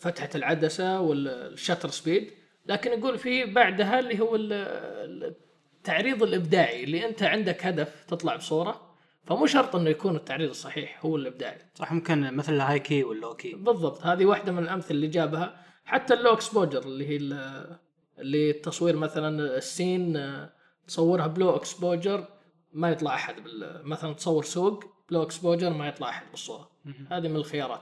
الايزو 0.03 0.21
فتحة 0.21 0.29
العدسة 0.35 0.99
وال 1.01 1.21
shutter 1.21 1.89
speed 1.89 2.31
لكن 2.65 2.91
يقول 2.99 3.17
فيه 3.17 3.45
بعدها 3.45 3.99
اللي 3.99 4.19
هو 4.19 4.35
ال- 4.35 4.53
ال- 4.53 5.35
التعريض 5.77 6.23
الإبداعي 6.23 6.83
اللي 6.83 7.05
أنت 7.05 7.23
عندك 7.23 7.65
هدف 7.65 8.05
تطلع 8.07 8.35
بصورة 8.35 8.93
فمو 9.25 9.45
شرط 9.45 9.75
إنه 9.75 9.89
يكون 9.89 10.15
التعريض 10.15 10.49
الصحيح 10.49 11.05
هو 11.05 11.15
الإبداعي. 11.15 11.57
صح 11.75 11.91
ممكن 11.93 12.33
مثل 12.37 12.53
ال 12.53 12.79
high 12.79 12.93
key 12.93 13.03
وال 13.03 13.15
low 13.15 13.33
key 13.35 13.53
بالضبط 13.55 14.01
هذه 14.05 14.25
واحدة 14.25 14.51
من 14.51 14.63
الأمثلة 14.63 14.91
اللي 14.91 15.07
جابها. 15.07 15.55
حتى 15.85 16.13
ال 16.13 16.33
low 16.33 16.47
exposure 16.47 16.83
اللي 16.83 17.07
هي 17.07 17.17
ال- 17.17 17.77
اللي 18.19 18.49
التصوير 18.51 18.95
مثلا 18.95 19.57
السين 19.57 20.17
آه، 20.17 20.53
تصورها 20.87 21.27
ب 21.27 21.34
low 21.34 21.55
exposure 21.55 22.27
ما 22.73 22.89
يطلع 22.91 23.15
أحد 23.15 23.43
بال- 23.43 23.81
مثلا 23.87 24.13
تصور 24.13 24.43
سوق 24.43 24.83
ب 25.09 25.13
low 25.13 25.23
exposure 25.23 25.69
ما 25.69 25.87
يطلع 25.87 26.09
أحد 26.09 26.25
بالصورة. 26.31 26.69
هذه 27.11 27.27
من 27.27 27.35
الخيارات. 27.35 27.81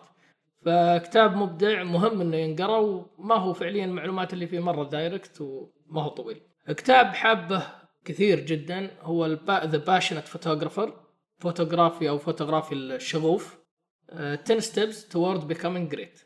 فكتاب 0.66 1.36
مبدع 1.36 1.84
مهم 1.84 2.22
إنه 2.22 2.38
ينقرأ 2.38 2.78
وما 2.78 3.36
هو 3.36 3.54
فعليا 3.54 3.86
المعلومات 3.86 4.34
اللي 4.34 4.48
فيه 4.48 4.60
مرة 4.60 4.84
direct 4.84 5.42
وما 5.42 6.02
هو 6.02 6.10
طويل. 6.10 6.42
كتاب 6.68 7.06
حابه 7.06 7.68
كثير 8.06 8.40
جدا 8.40 8.92
هو 9.02 9.26
ذا 9.50 9.78
passionate 9.78 10.28
photographer 10.28 10.94
فوتوغرافي 11.40 12.10
أو 12.10 12.18
فوتوغرافي 12.18 12.76
الشغوف. 12.76 13.62
10 14.10 14.60
steps 14.60 15.08
toward 15.08 15.54
becoming 15.54 15.92
great 15.92 16.22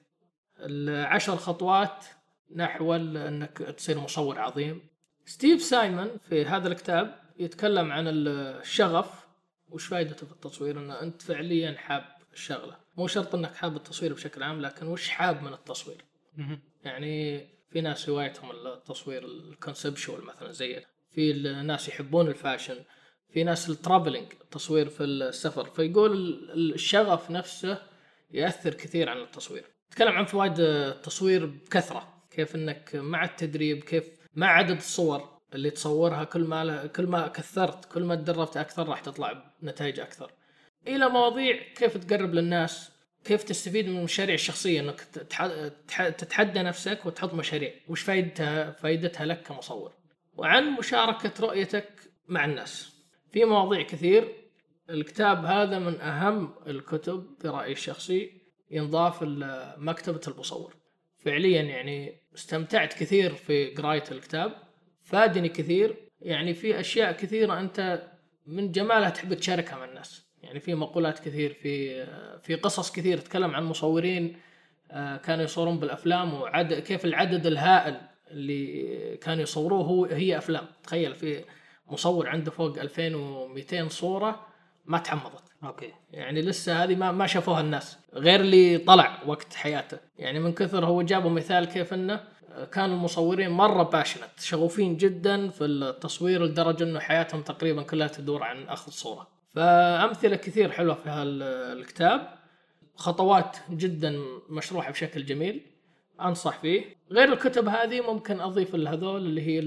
العشر 0.60 1.36
خطوات 1.36 2.06
نحو 2.56 2.96
إنك 2.96 3.58
تصير 3.58 4.00
مصور 4.00 4.40
عظيم. 4.40 4.82
ستيف 5.26 5.62
سايمون 5.62 6.08
في 6.30 6.46
هذا 6.46 6.68
الكتاب 6.68 7.16
يتكلم 7.40 7.92
عن 7.92 8.08
الشغف 8.08 9.28
وش 9.70 9.88
فائدته 9.88 10.28
في 10.28 10.34
التصوير؟ 10.34 10.80
ان 10.80 10.92
أنت 10.92 11.22
فعليا 11.22 11.78
حاب 11.78 12.15
الشغله 12.36 12.76
مو 12.98 13.08
شرط 13.08 13.36
إنك 13.36 13.56
حاب 13.56 13.76
التصوير 13.76 14.14
بشكل 14.14 14.44
عام 14.44 14.62
لكن 14.62 14.88
وش 14.88 15.10
حاب 15.10 15.44
من 15.44 15.54
التصوير. 15.54 16.06
يعني 16.84 17.46
في 17.72 17.82
ناس 17.82 18.10
هوايتهم 18.10 18.52
التصوير 18.52 19.26
ال 19.26 19.35
conceptual 19.35 20.26
مثلا 20.26 20.52
زي 20.52 20.86
في 21.12 21.32
الناس 21.32 21.88
يحبون 21.90 22.28
ال 22.28 22.33
fashion. 22.33 22.78
في 23.34 23.44
ناس 23.44 23.70
ال 23.70 23.76
traveling 23.76 24.32
التصوير 24.42 24.90
في 24.90 25.04
السفر. 25.04 25.66
فيقول 25.70 26.12
ال- 26.12 26.74
الشغف 26.74 27.32
نفسه 27.32 27.82
يأثر 28.32 28.74
كثير 28.74 29.10
عن 29.10 29.18
التصوير. 29.18 29.66
تكلم 29.92 30.12
عن 30.12 30.26
فوائد 30.26 30.60
التصوير 30.60 31.46
بكثرة. 31.46 32.14
كيف 32.32 32.56
إنك 32.56 32.96
مع 32.96 33.24
التدريب 33.24 33.84
كيف 33.84 34.10
مع 34.34 34.48
عدد 34.48 34.76
الصور 34.78 35.36
اللي 35.54 35.70
تصورها 35.70 36.24
كل 36.24 36.44
ما 36.44 36.86
كل 36.88 37.08
ما 37.08 37.28
كثرت 37.28 37.86
كل 37.86 38.04
ما 38.04 38.16
تدربت 38.16 38.58
أكثر 38.58 38.90
راح 38.90 39.00
تطلع 39.00 39.54
بنتائج 39.62 40.00
أكثر. 40.00 40.32
إلى 40.88 41.10
مواضيع 41.10 41.60
كيف 41.76 41.98
تقرب 41.98 42.34
للناس 42.34 42.92
كيف 43.24 43.44
تستفيد 43.44 43.88
من 43.88 43.98
المشاريع 43.98 44.36
الشخصيه 44.36 44.80
إنك 44.80 45.02
تتح- 45.02 45.72
تح- 45.88 46.10
تتحدى 46.10 46.60
نفسك 46.60 47.06
وتحط 47.06 47.34
مشاريع 47.34 47.72
وش 47.88 48.02
فائدتها 48.02 48.72
فائدتها 48.72 49.26
لك 49.26 49.42
كمصور. 49.44 49.94
وعن 50.34 50.72
مشاركة 50.72 51.32
رؤيتك 51.40 51.90
مع 52.28 52.46
الناس. 52.46 52.96
في 53.32 53.46
مواضيع 53.46 53.82
كثير 53.82 54.36
الكتاب 54.90 55.46
هذا 55.46 55.80
من 55.80 56.02
أهم 56.02 56.54
الكتب 56.68 57.26
برأيي 57.44 57.72
الشخصي 57.72 58.42
ينضاف 58.72 59.24
لمكتبه 59.24 60.22
المصور. 60.28 60.76
فعليا 61.18 61.62
يعني 61.62 62.22
استمتعت 62.36 62.94
كثير 62.94 63.36
في 63.36 63.68
قراية 63.74 64.04
الكتاب 64.12 64.52
فادني 65.04 65.50
كثير. 65.50 65.96
يعني 66.22 66.54
في 66.54 66.80
أشياء 66.80 67.12
كثيرة 67.12 67.60
أنت 67.60 68.08
من 68.46 68.72
جمالها 68.72 69.10
تحب 69.10 69.34
تشاركها 69.34 69.78
مع 69.78 69.86
الناس. 69.86 70.26
يعني 70.46 70.60
في 70.60 70.76
مقولات 70.76 71.20
كثير 71.20 71.54
في 71.54 72.06
في 72.44 72.56
قصص 72.56 72.92
كثير 72.92 73.18
تتكلم 73.18 73.56
عن 73.56 73.64
مصورين 73.64 74.38
آه، 74.92 75.18
كانوا 75.18 75.44
يصورون 75.44 75.80
بالأفلام 75.80 76.34
وعد 76.34 76.74
كيف 76.74 77.06
العدد 77.06 77.46
الهائل 77.46 77.98
اللي 78.32 79.18
كانوا 79.18 79.44
يصوروه 79.44 79.84
هو 79.84 80.06
هي 80.06 80.38
أفلام. 80.38 80.66
تخيل 80.84 81.16
في 81.16 81.44
مصور 81.88 82.30
عنده 82.30 82.52
فوق 82.52 82.80
2200 82.80 83.90
صورة 83.90 84.46
ما 84.86 84.98
تحمضت 84.98 85.44
أوكي. 85.64 85.94
يعني 86.12 86.42
لسه 86.42 86.84
هذه 86.84 86.96
ما 86.96 87.12
ما 87.12 87.28
شافوها 87.28 87.62
الناس 87.62 87.98
غير 88.14 88.40
اللي 88.40 88.78
طلع 88.78 89.20
وقت 89.26 89.54
حياته. 89.54 89.98
يعني 90.20 90.40
من 90.40 90.54
كثر 90.54 90.86
هو 90.86 91.02
جابوا 91.02 91.30
مثال 91.30 91.66
كيف 91.66 91.94
إنه 91.94 92.24
كان 92.72 92.92
المصورين 92.92 93.50
مرة 93.50 93.84
passionate 93.84 94.40
شغوفين 94.40 94.98
جدا 94.98 95.50
في 95.50 95.66
التصوير 95.66 96.46
لدرجة 96.46 96.84
إنه 96.84 97.00
حياتهم 97.00 97.42
تقريبا 97.42 97.84
كلها 97.84 98.08
تدور 98.08 98.44
عن 98.44 98.68
أخذ 98.68 98.92
صورة. 98.92 99.35
فأمثلة 99.56 100.36
كثير 100.36 100.72
حلوة 100.72 100.96
في 100.96 101.10
هالكتاب 101.10 102.36
خطوات 102.96 103.58
جدا 103.70 104.20
مشروحة 104.50 104.92
بشكل 104.92 105.26
جميل 105.26 105.66
أنصح 106.22 106.60
فيه. 106.60 106.96
غير 107.12 107.34
الكتب 107.34 107.68
هذه 107.68 108.02
ممكن 108.02 108.40
أضيف 108.40 108.76
لهذول 108.76 109.26
اللي 109.26 109.42
هي 109.42 109.60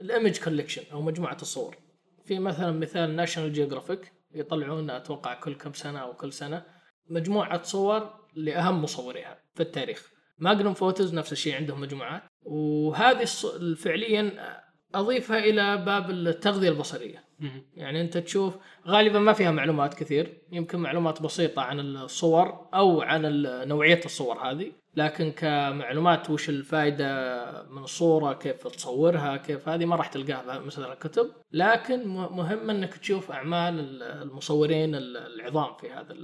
ال 0.00 0.06
image 0.06 0.38
collection 0.38 0.82
أو 0.92 1.02
مجموعة 1.02 1.36
الصور. 1.42 1.76
في 2.24 2.38
مثلا 2.38 2.72
مثال 2.72 3.16
ناشونال 3.16 3.52
جيوغرافيك 3.52 4.12
يطلعون 4.34 4.90
أتوقع 4.90 5.34
كل 5.34 5.54
كم 5.54 5.72
سنة 5.72 5.98
أو 5.98 6.14
كل 6.14 6.32
سنة 6.32 6.64
مجموعة 7.10 7.62
صور 7.62 8.10
لأهم 8.34 8.82
مصوريها 8.82 9.38
في 9.54 9.62
التاريخ. 9.62 10.12
ماجنوم 10.38 10.74
فوتوز 10.74 11.14
نفس 11.14 11.32
الشيء 11.32 11.54
عندهم 11.54 11.80
مجموعات. 11.80 12.22
وهذه 12.42 13.24
فعليا 13.76 14.32
أضيفها 14.94 15.38
إلى 15.38 15.76
باب 15.76 16.10
التغذية 16.10 16.68
البصرية. 16.68 17.27
يعني 17.76 18.00
انت 18.00 18.18
تشوف 18.18 18.54
غالبا 18.86 19.18
ما 19.18 19.32
فيها 19.32 19.50
معلومات 19.50 19.94
كثير. 19.94 20.42
يمكن 20.52 20.78
معلومات 20.78 21.22
بسيطة 21.22 21.62
عن 21.62 21.80
الصور 21.80 22.68
أو 22.74 23.00
عن 23.02 23.22
نوعية 23.68 24.00
الصور 24.04 24.38
هذه. 24.38 24.72
لكن 24.96 25.32
كمعلومات 25.32 26.30
وش 26.30 26.48
الفائده 26.48 27.08
من 27.70 27.82
الصورة 27.82 28.32
كيف 28.32 28.66
تصورها 28.66 29.36
كيف 29.36 29.68
هذه 29.68 29.84
ما 29.84 29.96
راح 29.96 30.06
تلقاها 30.06 30.58
مثلا 30.58 30.92
الكتب. 30.92 31.30
لكن 31.52 32.08
مهم 32.08 32.70
إنك 32.70 32.94
تشوف 32.94 33.30
أعمال 33.30 33.80
ال- 33.80 34.02
المصورين 34.02 34.94
ال- 34.94 35.16
العظام 35.16 35.74
في 35.76 35.90
هذا 35.90 36.14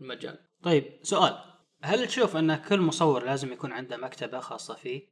المجال. 0.00 0.38
طيب 0.62 0.84
سؤال. 1.02 1.38
هل 1.82 2.06
تشوف 2.06 2.36
أن 2.36 2.56
كل 2.56 2.80
مصور 2.80 3.24
لازم 3.24 3.52
يكون 3.52 3.72
عنده 3.72 3.96
مكتبة 3.96 4.40
خاصة 4.40 4.74
فيه؟ 4.74 5.02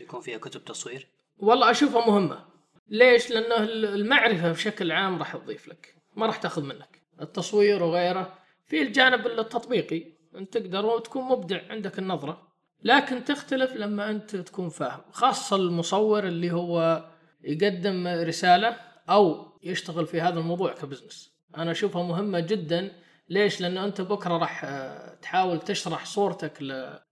يكون 0.00 0.20
فيها 0.20 0.38
كتب 0.38 0.64
تصوير؟ 0.64 1.08
والله 1.38 1.70
أشوفها 1.70 2.06
مهمة. 2.06 2.49
ليش؟ 2.90 3.30
لأنه 3.30 3.56
المعرفة 3.94 4.52
بشكل 4.52 4.92
عام 4.92 5.18
راح 5.18 5.36
تضيف 5.36 5.68
لك 5.68 5.94
ما 6.16 6.26
راح 6.26 6.36
تاخذ 6.36 6.62
منك. 6.62 7.00
التصوير 7.20 7.82
وغيره 7.82 8.38
في 8.66 8.82
الجانب 8.82 9.26
التطبيقي 9.26 10.04
أنت 10.36 10.58
تقدر 10.58 10.86
وتكون 10.86 11.24
مبدع 11.24 11.60
عندك 11.70 11.98
النظرة 11.98 12.48
لكن 12.84 13.24
تختلف 13.24 13.72
لما 13.72 14.10
أنت 14.10 14.36
تكون 14.36 14.68
فاهم. 14.68 15.00
خاصة 15.10 15.56
المصور 15.56 16.26
اللي 16.26 16.52
هو 16.52 17.04
يقدم 17.44 18.06
رسالة 18.06 18.76
أو 19.10 19.52
يشتغل 19.62 20.06
في 20.06 20.20
هذا 20.20 20.38
الموضوع 20.38 20.72
كبزنس. 20.72 21.34
أنا 21.56 21.70
أشوفها 21.70 22.02
مهمة 22.02 22.40
جدا. 22.40 22.92
ليش؟ 23.28 23.60
لأنه 23.60 23.84
أنت 23.84 24.00
بكرة 24.00 24.38
راح 24.38 24.64
آه، 24.64 25.14
تحاول 25.14 25.60
تشرح 25.60 26.04
صورتك 26.04 26.62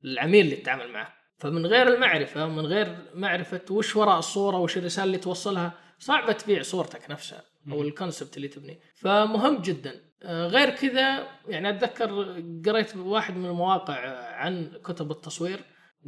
للعميل 0.03 0.45
اللي 0.45 0.57
تتعامل 0.57 0.93
معه. 0.93 1.18
فمن 1.39 1.67
غير 1.67 1.95
المعرفة 1.95 2.47
من 2.47 2.67
غير 2.67 2.97
معرفة 3.15 3.61
وش 3.71 3.97
وراء 3.97 4.19
الصورة 4.19 4.59
وش 4.59 4.77
الرسالة 4.79 5.05
اللي 5.07 5.19
توصلها 5.19 5.73
صعبة 5.99 6.33
تبيع 6.33 6.63
صورتك 6.63 7.11
نفسها 7.11 7.43
أو 7.73 7.83
الكونسبت 7.83 8.37
اللي 8.37 8.49
تبنيه 8.49 8.81
فمهم 8.95 9.63
جدا. 9.63 9.95
آه، 10.23 10.47
غير 10.47 10.71
كذا 10.71 11.27
يعني 11.49 11.71
أتذكر 11.71 12.43
قريت 12.67 12.97
واحد 12.97 13.37
من 13.37 13.47
المواقع 13.47 13.95
عن 14.35 14.73
كتب 14.85 15.11
التصوير. 15.11 15.61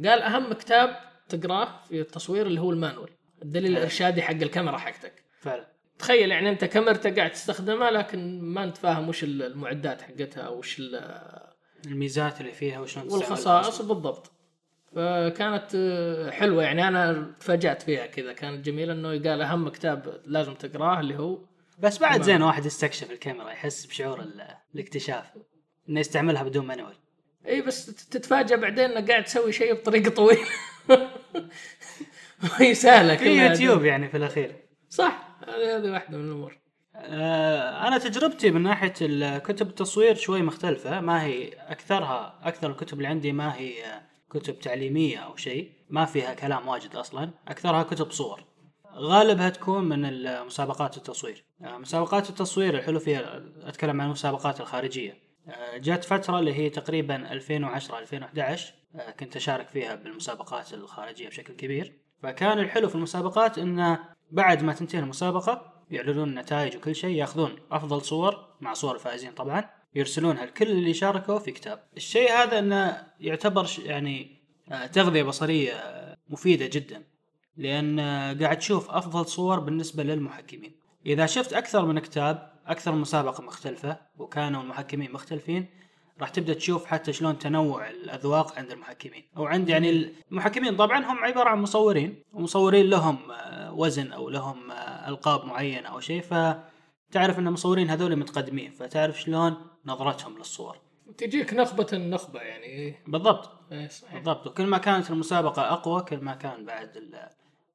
قال 0.05 0.21
أهم 0.21 0.53
كتاب 0.53 0.95
تقراه 1.29 1.81
في 1.89 2.01
التصوير 2.01 2.47
اللي 2.47 2.61
هو 2.61 2.71
المانوال 2.71 3.09
الدليل 3.41 3.71
الإرشادي 3.77 4.21
حق 4.21 4.31
الكاميرا 4.33 4.77
حقتك. 4.77 5.23
فعلا. 5.39 5.67
تخيل 5.99 6.31
يعني 6.31 6.49
أنت 6.49 6.65
كاميرتك 6.65 7.17
قاعد 7.19 7.31
تستخدمها 7.31 7.91
لكن 7.91 8.41
ما 8.41 8.63
أنت 8.63 8.77
فاهم 8.77 9.09
وش 9.09 9.23
المعدات 9.23 10.01
حقتها 10.01 10.49
وش 10.49 10.79
ال- 10.79 11.41
الميزات 11.85 12.41
اللي 12.41 12.51
فيها 12.51 12.79
وشلون 12.79 13.13
والخصائص. 13.13 13.81
بالضبط. 13.81 14.31
فكانت 14.95 15.67
آه، 15.75 16.31
حلوة. 16.31 16.63
يعني 16.63 16.87
أنا 16.87 17.31
تفاجأت 17.39 17.81
فيها 17.81 18.05
كذا. 18.05 18.33
كانت 18.33 18.65
جميلة 18.65 18.93
إنه 18.93 19.09
قال 19.09 19.41
أهم 19.41 19.69
كتاب 19.69 20.21
لازم 20.25 20.53
تقراه 20.53 20.99
اللي 20.99 21.19
هو 21.19 21.39
بس 21.79 21.97
بعد. 21.97 22.21
زين 22.21 22.41
واحد 22.41 22.65
يستكشف 22.65 23.11
الكاميرا 23.11 23.49
يحس 23.51 23.85
بشعور 23.85 24.19
ال- 24.19 24.47
الاكتشاف 24.75 25.25
إنه 25.89 25.99
يستعملها 25.99 26.43
بدون 26.43 26.65
مانوال. 26.67 26.93
إي 27.47 27.61
بس 27.61 27.85
تتفاجأ 28.09 28.55
بعدين 28.55 28.85
انك 28.91 29.11
قاعد 29.11 29.23
تسوي 29.23 29.51
شيء 29.51 29.73
بطريقة 29.73 30.09
طويلة. 30.09 30.45
وهي 32.43 32.73
سهلة 32.73 33.15
في 33.15 33.29
يوتيوب 33.47 33.85
يعني 33.85 34.09
في 34.09 34.17
الأخير. 34.17 34.55
صح. 34.89 35.37
هذه 35.47 35.77
هذه 35.77 35.91
واحدة 35.91 36.17
من 36.17 36.25
الأمور. 36.25 36.57
آه، 36.95 37.87
أنا 37.87 37.97
تجربتي 37.97 38.51
من 38.51 38.63
ناحية 38.63 38.93
الكتب 39.01 39.67
التصوير 39.69 40.15
شوي 40.15 40.41
مختلفة. 40.41 41.01
ما 41.01 41.23
هي 41.23 41.49
أكثرها 41.49 42.39
أكثر 42.43 42.71
الكتب 42.71 42.97
اللي 42.97 43.07
عندي 43.07 43.31
ما 43.31 43.55
هي 43.55 43.85
آه، 43.85 44.01
كتب 44.31 44.59
تعليمية 44.59 45.17
أو 45.17 45.35
شيء 45.35 45.71
ما 45.89 46.05
فيها 46.05 46.33
كلام 46.33 46.67
واجد 46.67 46.95
أصلا 46.95 47.31
أكثرها 47.47 47.83
كتب 47.83 48.11
صور. 48.11 48.43
غالبها 48.95 49.49
تكون 49.49 49.83
من 49.83 50.23
مسابقات 50.45 50.97
التصوير. 50.97 51.45
آه، 51.61 51.77
مسابقات 51.77 52.29
التصوير 52.29 52.77
الحلو 52.77 52.99
فيها 52.99 53.43
أتكلم 53.63 54.01
عن 54.01 54.07
المسابقات 54.07 54.61
الخارجية. 54.61 55.17
آه، 55.47 55.77
جات 55.77 56.03
فترة 56.03 56.39
اللي 56.39 56.53
هي 56.53 56.69
تقريبا 56.69 57.31
2010 57.31 57.99
2011 57.99 58.73
آه، 58.95 59.11
كنت 59.11 59.35
أشارك 59.35 59.67
فيها 59.67 59.95
بالمسابقات 59.95 60.73
الخارجية 60.73 61.29
بشكل 61.29 61.53
كبير. 61.53 61.97
فكان 62.23 62.59
الحلو 62.59 62.89
في 62.89 62.95
المسابقات 62.95 63.57
انه 63.57 63.99
بعد 64.31 64.63
ما 64.63 64.73
تنتهي 64.73 64.99
المسابقة 64.99 65.83
يعلنون 65.89 66.29
النتائج 66.29 66.77
وكل 66.77 66.95
شيء 66.95 67.15
يأخذون 67.15 67.55
أفضل 67.71 68.01
صور 68.01 68.55
مع 68.61 68.73
صور 68.73 68.95
الفائزين 68.95 69.31
طبعا. 69.31 69.80
يرسلونها 69.95 70.45
لكل 70.45 70.71
اللي 70.71 70.93
شاركوا 70.93 71.39
في 71.39 71.51
كتاب. 71.51 71.83
الشيء 71.97 72.31
هذا 72.31 72.59
إنه 72.59 73.07
يعتبر 73.19 73.69
يعني 73.85 74.41
آه، 74.71 74.85
تغذية 74.85 75.23
بصرية 75.23 75.73
آه، 75.73 76.17
مفيدة 76.29 76.69
جدا 76.73 77.03
لأن 77.57 77.99
آه، 77.99 78.33
قاعد 78.33 78.57
تشوف 78.57 78.91
أفضل 78.91 79.25
صور 79.25 79.59
بالنسبة 79.59 80.03
للمحكمين. 80.03 80.75
إذا 81.05 81.25
شفت 81.25 81.53
أكثر 81.53 81.85
من 81.85 81.99
كتاب 81.99 82.51
أكثر 82.67 82.91
من 82.91 83.01
مسابقة 83.01 83.43
مختلفة 83.43 83.97
وكانوا 84.17 84.61
المحكمين 84.63 85.11
مختلفين 85.11 85.65
راح 86.21 86.29
تبدأ 86.29 86.53
تشوف 86.53 86.85
حتى 86.85 87.13
شلون 87.13 87.37
تنوع 87.37 87.89
الأذواق 87.89 88.57
عند 88.57 88.71
المحكمين. 88.71 89.23
أو 89.37 89.45
عند 89.45 89.69
يعني 89.69 90.13
المحكمين 90.31 90.77
طبعا 90.77 91.05
هم 91.05 91.23
عبارة 91.23 91.49
عن 91.49 91.61
مصورين 91.61 92.23
ومصورين 92.33 92.89
لهم 92.89 93.17
وزن 93.71 94.11
أو 94.11 94.29
لهم 94.29 94.71
ألقاب 95.07 95.45
معينة 95.45 95.87
أو 95.87 95.99
شيء 95.99 96.21
فتعرف 96.21 97.39
إن 97.39 97.47
المصورين 97.47 97.89
هذول 97.89 98.15
متقدمين 98.15 98.71
فتعرف 98.71 99.21
شلون 99.21 99.70
نظرتهم 99.85 100.37
للصور. 100.37 100.77
تجيك 101.17 101.53
نخبة 101.53 101.87
النخبة 101.93 102.39
يعني. 102.39 102.65
إيه، 102.65 103.03
بالضبط. 103.07 103.49
إيه، 103.71 103.87
صحيح. 103.87 104.13
بالضبط. 104.13 104.47
وكل 104.47 104.65
ما 104.65 104.77
كانت 104.77 105.11
المسابقة 105.11 105.73
أقوى 105.73 106.01
كل 106.01 106.17
ما 106.17 106.35
كان 106.35 106.65
بعد 106.65 107.09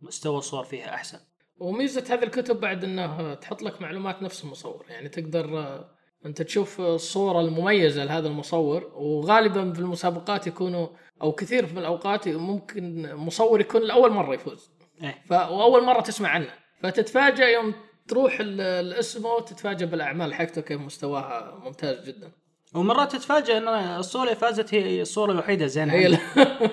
مستوى 0.02 0.38
الصور 0.38 0.64
فيها 0.64 0.94
أحسن. 0.94 1.18
وميزة 1.58 2.14
هذه 2.14 2.24
الكتب 2.24 2.60
بعد 2.60 2.84
انه 2.84 3.34
تحط 3.34 3.62
لك 3.62 3.82
معلومات 3.82 4.22
نفس 4.22 4.44
المصور. 4.44 4.84
يعني 4.88 5.08
تقدر 5.08 5.84
أنت 6.26 6.42
تشوف 6.42 6.80
الصورة 6.80 7.40
المميزة 7.40 8.04
لهذا 8.04 8.28
المصور 8.28 8.92
وغالبا 8.94 9.72
في 9.72 9.78
المسابقات 9.78 10.46
يكونوا 10.46 10.88
أو 11.22 11.32
كثير 11.32 11.66
من 11.72 11.78
الأوقات 11.78 12.28
ممكن 12.28 13.14
مصور 13.14 13.60
يكون 13.60 13.82
لأول 13.82 14.10
مرة 14.10 14.34
يفوز. 14.34 14.70
إيه. 15.02 15.22
ف... 15.28 15.32
واول 15.32 15.84
مرة 15.84 16.00
تسمع 16.00 16.28
عنه. 16.28 16.50
فتتفاجأ 16.82 17.48
يوم 17.48 17.74
تروح 18.08 18.40
ال- 18.40 18.60
الاسم 18.60 19.26
وتتفاجأ 19.26 19.86
بالأعمال 19.86 20.34
حقته 20.34 20.60
كيف 20.60 20.80
مستواها 20.80 21.60
ممتاز 21.64 22.08
جدا. 22.08 22.32
ومرات 22.74 23.12
تتفاجئ 23.12 23.56
ان 23.58 23.68
الصورة 23.68 24.22
اللي 24.24 24.34
فازت 24.36 24.74
هي 24.74 25.02
الصورة 25.02 25.32
الوحيدة 25.32 25.66
زينة 25.66 25.92
هي 25.92 26.04
عندي. 26.04 26.18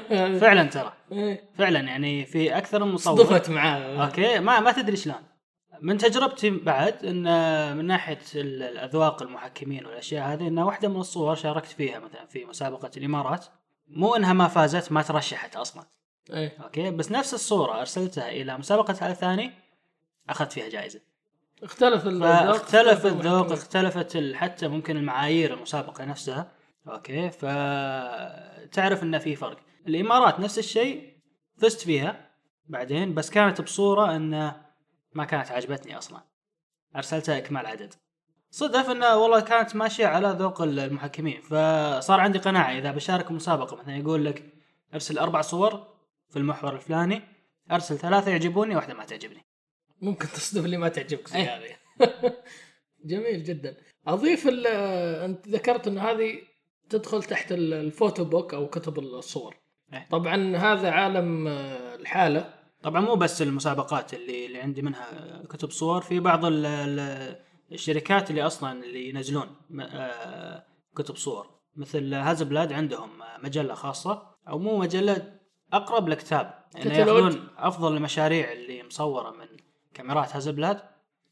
لا- 0.09 0.39
فعلا 0.39 0.63
ترى. 0.63 0.93
إيه. 1.11 1.49
فعلا 1.57 1.79
يعني 1.79 2.25
في 2.25 2.57
أكثر 2.57 2.83
من 2.83 2.91
مصور 2.91 3.17
صدفت 3.17 3.49
معاه. 3.49 4.05
أوكي. 4.05 4.39
ما 4.39 4.59
ما 4.59 4.71
تدري 4.71 4.95
شلون. 4.95 5.15
من 5.81 5.97
تجربتي 5.97 6.49
بعد 6.49 7.05
إن 7.05 7.23
من 7.77 7.85
ناحية 7.85 8.19
ال- 8.35 8.63
الأذواق 8.63 9.21
المحكمين 9.21 9.85
والأشياء 9.85 10.33
هذه 10.33 10.47
إن 10.47 10.59
واحدة 10.59 10.87
من 10.87 10.99
الصور 10.99 11.35
شاركت 11.35 11.67
فيها 11.67 11.99
مثلا 11.99 12.25
في 12.25 12.45
مسابقة 12.45 12.91
الإمارات. 12.97 13.45
مو 13.87 14.15
إنها 14.15 14.33
ما 14.33 14.47
فازت 14.47 14.91
ما 14.91 15.01
ترشحت 15.01 15.55
أصلا. 15.55 15.83
إيه. 16.33 16.57
okay. 16.63 16.91
بس 16.91 17.11
نفس 17.11 17.33
الصورة 17.33 17.79
أرسلتها 17.79 18.29
إلى 18.29 18.57
مسابقة 18.57 19.07
الثاني 19.11 19.51
أخذت 20.29 20.51
فيها 20.51 20.69
جائزة. 20.69 21.01
اختلف 21.63 22.07
الذوق 22.07 22.27
فاختلف 22.27 23.05
الذوق. 23.05 23.51
اختلفت 23.51 24.33
حتى 24.33 24.67
ممكن 24.67 24.97
المعايير 24.97 25.53
المسابقة 25.53 26.05
نفسها. 26.05 26.51
okay 26.87 27.29
فتعرف 27.29 29.03
إن 29.03 29.19
في 29.19 29.35
فرق. 29.35 29.57
الإمارات 29.87 30.39
نفس 30.39 30.59
الشيء 30.59 31.13
فزت 31.57 31.81
فيها 31.81 32.29
بعدين 32.65 33.13
بس 33.13 33.29
كانت 33.29 33.61
بصورة 33.61 34.15
انه 34.15 34.61
ما 35.13 35.25
كانت 35.25 35.51
عجبتني 35.51 35.97
أصلا. 35.97 36.19
أرسلتها 36.95 37.37
إكمال 37.37 37.65
عدد. 37.65 37.93
صدف 38.51 38.89
انه 38.89 39.17
والله 39.17 39.39
كانت 39.39 39.75
ماشية 39.75 40.07
على 40.07 40.35
ذوق 40.39 40.61
المحكمين 40.61 41.41
فصار 41.41 42.19
عندي 42.19 42.39
قناعة 42.39 42.77
إذا 42.77 42.91
بشارك 42.91 43.31
مسابقة 43.31 43.77
مثلا 43.77 43.97
يقول 43.97 44.25
لك 44.25 44.53
أرسل 44.93 45.17
أربع 45.17 45.41
صور 45.41 45.87
في 46.29 46.39
المحور 46.39 46.75
الفلاني 46.75 47.21
أرسل 47.71 47.97
ثلاثة 47.97 48.31
يعجبوني 48.31 48.75
واحدة 48.75 48.93
ما 48.93 49.05
تعجبني. 49.05 49.52
ممكن 50.03 50.27
تصدف 50.27 50.65
اللي 50.65 50.77
ما 50.77 50.87
تعجبك 50.89 51.27
زي 51.27 51.39
إيه. 51.39 51.57
هذه 51.57 51.75
جميل 53.05 53.43
جدا 53.43 53.77
أضيف 54.07 54.47
أنت 54.47 55.47
ذكرت 55.47 55.87
إن 55.87 55.97
هذه 55.97 56.33
تدخل 56.89 57.23
تحت 57.23 57.51
ال- 57.51 57.73
الـ 57.73 57.82
photo 57.82 58.23
book 58.25 58.53
أو 58.53 58.67
كتب 58.69 58.99
الصور 58.99 59.55
إيه. 59.93 60.07
طبعا 60.11 60.57
هذا 60.57 60.91
عالم 60.91 61.47
آه، 61.47 61.95
الحالة 61.95 62.53
طبعا 62.83 63.01
مو 63.01 63.15
بس 63.15 63.41
المسابقات 63.41 64.13
اللي 64.13 64.45
اللي 64.45 64.59
عندي 64.61 64.81
منها 64.81 65.43
كتب 65.49 65.71
صور 65.71 66.01
في 66.01 66.19
بعض 66.19 66.45
ال- 66.45 66.65
ال- 66.65 67.39
الشركات 67.71 68.29
اللي 68.29 68.41
أصلا 68.41 68.83
اللي 68.83 69.09
ينزلون 69.09 69.55
آه، 69.81 70.63
كتب 70.95 71.15
صور 71.15 71.59
مثل 71.75 72.13
هازبلاد 72.13 72.73
عندهم 72.73 73.09
مجلة 73.43 73.73
خاصة 73.73 74.35
أو 74.49 74.59
مو 74.59 74.77
مجلة 74.77 75.39
أقرب 75.73 76.09
لكتاب 76.09 76.63
يعني. 76.75 76.97
يأخذون 76.97 77.47
أفضل 77.57 77.95
المشاريع 77.97 78.51
اللي 78.51 78.83
مصورة 78.83 79.31
من 79.31 79.52
كاميرات 79.93 80.35
هازبلاد 80.35 80.79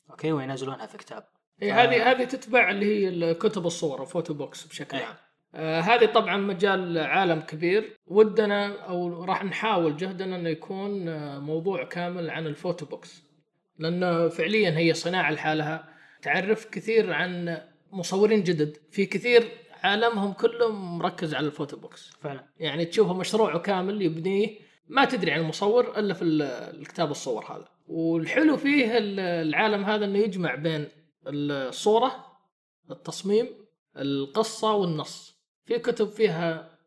okay 0.10 0.32
وينزلونها 0.32 0.86
في 0.86 0.98
كتاب. 0.98 1.24
إيه، 1.62 1.74
ف- 1.74 1.76
هذه 1.76 2.12
هذه 2.12 2.24
تتبع 2.24 2.70
اللي 2.72 2.86
هي 2.86 3.08
ال- 3.10 3.38
كتب 3.38 3.66
الصور 3.66 4.02
ال 4.02 4.07
photo 4.07 4.34
books 4.34 4.66
بشكل 4.66 4.98
إيه. 4.98 5.06
عام. 5.06 5.16
آه 5.56 5.80
هذه 5.80 6.06
طبعا 6.06 6.38
مجال 6.38 6.98
عالم 6.98 7.40
كبير. 7.42 7.98
ودنا 8.08 8.80
أو 8.90 9.24
راح 9.24 9.44
نحاول 9.44 9.98
جهدنا 9.98 10.36
إنه 10.36 10.50
يكون 10.50 11.08
آه، 11.10 11.40
موضوع 11.40 11.84
كامل 11.84 12.30
عن 12.30 12.48
ال 12.48 12.54
photo 12.54 12.86
books 12.86 13.24
لأنه 13.80 14.28
فعليا 14.30 14.78
هي 14.78 14.94
صناعة 14.94 15.32
لحالها. 15.32 15.90
تعرف 16.22 16.66
كثير 16.66 17.14
عن 17.14 17.62
مصورين 17.92 18.44
جدد. 18.44 18.78
في 18.92 19.06
كثير 19.06 19.52
عالمهم 19.84 20.34
كله 20.34 20.72
مركز 20.72 21.34
على 21.36 21.48
ال 21.48 21.53
photo 21.53 21.78
books 21.78 22.10
فعلا. 22.22 22.44
يعني 22.60 22.86
تشوفه 22.86 23.14
مشروعه 23.14 23.60
كامل 23.60 24.02
يبنيه. 24.02 24.60
ما 24.88 25.06
تدري 25.06 25.32
عن 25.32 25.40
المصور 25.40 25.98
إلا 26.00 26.14
في 26.14 26.22
ال- 26.22 26.42
الكتاب 26.82 27.12
الصور 27.12 27.46
هذا. 27.46 27.68
والحلو 27.92 28.58
فيه 28.58 28.98
ال- 28.98 29.20
العالم 29.20 29.84
هذا 29.86 30.06
إنه 30.06 30.20
يجمع 30.20 30.56
بين 30.56 30.88
الصورة 31.28 32.26
التصميم 32.92 33.48
القصة 33.98 34.74
والنص. 34.74 35.36
في 35.66 35.80
كتب 35.80 36.10
فيها 36.10 36.78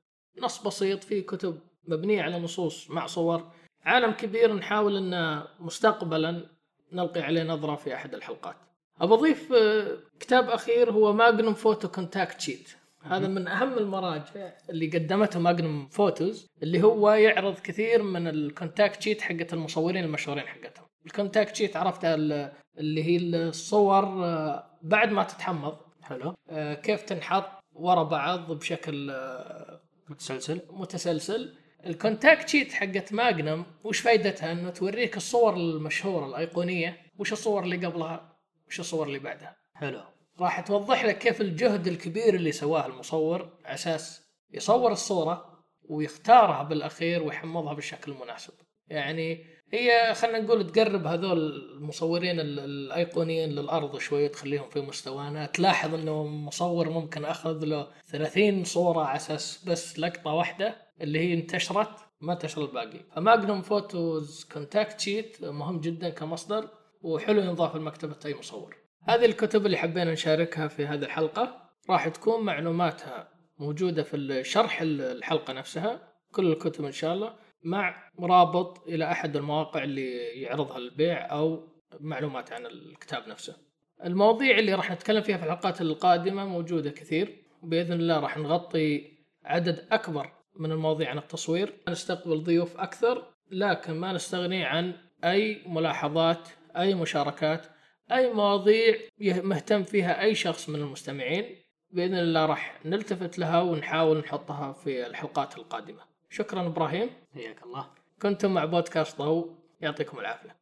نص 0.42 0.62
بسيط 0.66 1.04
في 1.04 1.20
كتب 1.22 1.58
مبنية 1.88 2.22
على 2.22 2.38
نصوص 2.38 2.90
مع 2.90 3.06
صور. 3.06 3.50
عالم 3.82 4.10
كبير 4.12 4.54
نحاول 4.54 4.96
ان 4.96 5.42
مستقبلا 5.60 6.46
نلقي 6.92 7.20
عليه 7.20 7.42
نظرة 7.42 7.76
في 7.76 7.94
أحد 7.94 8.14
الحلقات. 8.14 8.56
اضيف 9.00 9.52
آه، 9.52 9.98
كتاب 10.20 10.48
أخير 10.50 10.90
هو 10.90 11.12
ماجنوم 11.12 11.54
photo 11.54 11.88
contact 11.88 12.40
sheet 12.40 12.68
هذا 13.02 13.28
من 13.28 13.48
أهم 13.48 13.78
المراجع 13.78 14.52
اللي 14.70 14.86
قدمته 14.98 15.40
Magnum 15.40 15.88
Photos 15.88 16.46
اللي 16.62 16.82
هو 16.82 17.10
يعرض 17.10 17.58
كثير 17.58 18.02
من 18.02 18.28
ال 18.28 18.37
contact 18.38 19.02
sheet 19.02 19.20
حقت 19.20 19.52
المصورين 19.54 20.04
المشهورين 20.04 20.46
حقتهم. 20.46 20.83
ال 21.06 21.12
contact 21.12 21.56
sheet 21.56 21.76
عرفتها 21.76 22.14
ال- 22.14 22.52
اللي 22.78 23.04
هي 23.04 23.16
الصور 23.16 24.24
آه، 24.24 24.78
بعد 24.82 25.12
ما 25.12 25.22
تتحمض. 25.24 25.76
حلو. 26.02 26.34
آه، 26.50 26.74
كيف 26.74 27.02
تنحط 27.02 27.50
ورا 27.72 28.02
بعض 28.02 28.52
بشكل 28.52 29.10
آه، 29.10 29.80
متسلسل. 30.08 30.60
متسلسل. 30.70 31.54
ال 31.86 31.94
contact 31.94 32.48
sheet 32.48 32.72
حقت 32.72 33.12
ماجنم 33.12 33.64
وش 33.84 34.00
فائدتها 34.00 34.52
إنه 34.52 34.70
توريك 34.70 35.16
الصور 35.16 35.56
المشهورة 35.56 36.26
الأيقونية. 36.26 36.96
وش 37.18 37.32
الصور 37.32 37.62
اللي 37.64 37.86
قبلها؟ 37.86 38.36
وش 38.68 38.80
الصور 38.80 39.06
اللي 39.06 39.18
بعدها؟ 39.18 39.56
حلو. 39.74 40.00
راح 40.40 40.60
توضح 40.60 41.04
لك 41.04 41.18
كيف 41.18 41.40
الجهد 41.40 41.86
الكبير 41.86 42.34
اللي 42.34 42.52
سواه 42.52 42.86
المصور 42.86 43.48
أساس 43.66 44.24
يصور 44.50 44.92
الصورة 44.92 45.64
ويختارها 45.88 46.62
بالأخير 46.62 47.22
ويحمضها 47.22 47.74
بالشكل 47.74 48.12
المناسب. 48.12 48.52
يعني 48.88 49.44
هي 49.74 50.14
خلينا 50.14 50.38
نقول 50.40 50.66
تقرب 50.70 51.06
هذول 51.06 51.38
المصورين 51.76 52.40
ال- 52.40 52.60
الأيقونيين 52.60 53.50
للأرض 53.50 53.98
شوي 53.98 54.28
تخليهم 54.28 54.68
في 54.68 54.80
مستوانا. 54.80 55.46
تلاحظ 55.46 55.94
إنه 55.94 56.24
مصور 56.26 56.88
ممكن 56.90 57.24
أخذ 57.24 57.64
له 57.64 57.86
30 58.10 58.64
صورة 58.64 59.04
على 59.04 59.16
أساس 59.16 59.64
بس 59.66 59.98
لقطة 59.98 60.32
واحدة 60.34 60.76
اللي 61.00 61.18
هي 61.18 61.34
انتشرت 61.34 61.88
ما 62.20 62.32
انتشر 62.32 62.62
الباقي. 62.62 63.00
ف 63.16 63.23
Magnum 63.23 63.62
Photos 63.62 64.44
contact 64.52 65.00
sheet 65.00 65.44
مهم 65.44 65.80
جدا 65.80 66.08
كمصدر 66.10 66.68
وحلو 67.02 67.40
ينضاف 67.40 67.76
لمكتبه 67.76 68.16
اي 68.26 68.34
مصور. 68.34 68.76
هذه 69.08 69.24
الكتب 69.24 69.66
اللي 69.66 69.76
حبينا 69.76 70.12
نشاركها 70.12 70.68
في 70.68 70.86
هذه 70.86 71.04
الحلقة. 71.04 71.60
راح 71.90 72.08
تكون 72.08 72.44
معلوماتها 72.44 73.28
موجودة 73.58 74.02
في 74.02 74.16
الشرح 74.16 74.78
الحلقة 74.82 75.52
نفسها. 75.52 76.00
كل 76.32 76.52
الكتب 76.52 76.84
إن 76.84 76.92
شاء 76.92 77.14
الله. 77.14 77.34
مع 77.64 78.10
رابط 78.20 78.88
إلى 78.88 79.12
أحد 79.12 79.36
المواقع 79.36 79.84
اللي 79.84 80.16
يعرضها 80.16 80.78
للبيع 80.78 81.32
أو 81.32 81.68
معلومات 82.00 82.52
عن 82.52 82.66
الكتاب 82.66 83.28
نفسه. 83.28 83.56
المواضيع 84.04 84.58
اللي 84.58 84.74
راح 84.74 84.90
نتكلم 84.90 85.22
فيها 85.22 85.36
في 85.36 85.44
الحلقات 85.44 85.80
القادمة 85.80 86.44
موجودة 86.44 86.90
كثير 86.90 87.44
بإذن 87.62 87.92
الله 87.92 88.20
راح 88.20 88.38
نغطي 88.38 89.12
عدد 89.44 89.86
أكبر 89.92 90.32
من 90.56 90.72
المواضيع 90.72 91.10
عن 91.10 91.18
التصوير، 91.18 91.74
نستقبل 91.88 92.42
ضيوف 92.42 92.76
أكثر 92.76 93.24
لكن 93.50 93.92
ما 93.92 94.12
نستغني 94.12 94.64
عن 94.64 94.92
أي 95.24 95.62
ملاحظات، 95.66 96.48
أي 96.76 96.94
مشاركات، 96.94 97.66
أي 98.12 98.32
مواضيع 98.32 98.98
مهتم 99.20 99.82
فيها 99.82 100.22
أي 100.22 100.34
شخص 100.34 100.68
من 100.68 100.80
المستمعين 100.80 101.56
بإذن 101.90 102.18
الله 102.18 102.46
راح 102.46 102.80
نلتفت 102.84 103.38
لها 103.38 103.60
ونحاول 103.62 104.18
نحطها 104.18 104.72
في 104.72 105.06
الحلقات 105.06 105.58
القادمة. 105.58 106.13
شكرا 106.34 106.66
إبراهيم. 106.66 107.10
حياك 107.34 107.62
الله. 107.62 107.86
كنتم 108.22 108.54
مع 108.54 108.64
بودكاست 108.64 109.18
ضوء. 109.18 109.54
يعطيكم 109.80 110.18
العافية. 110.18 110.56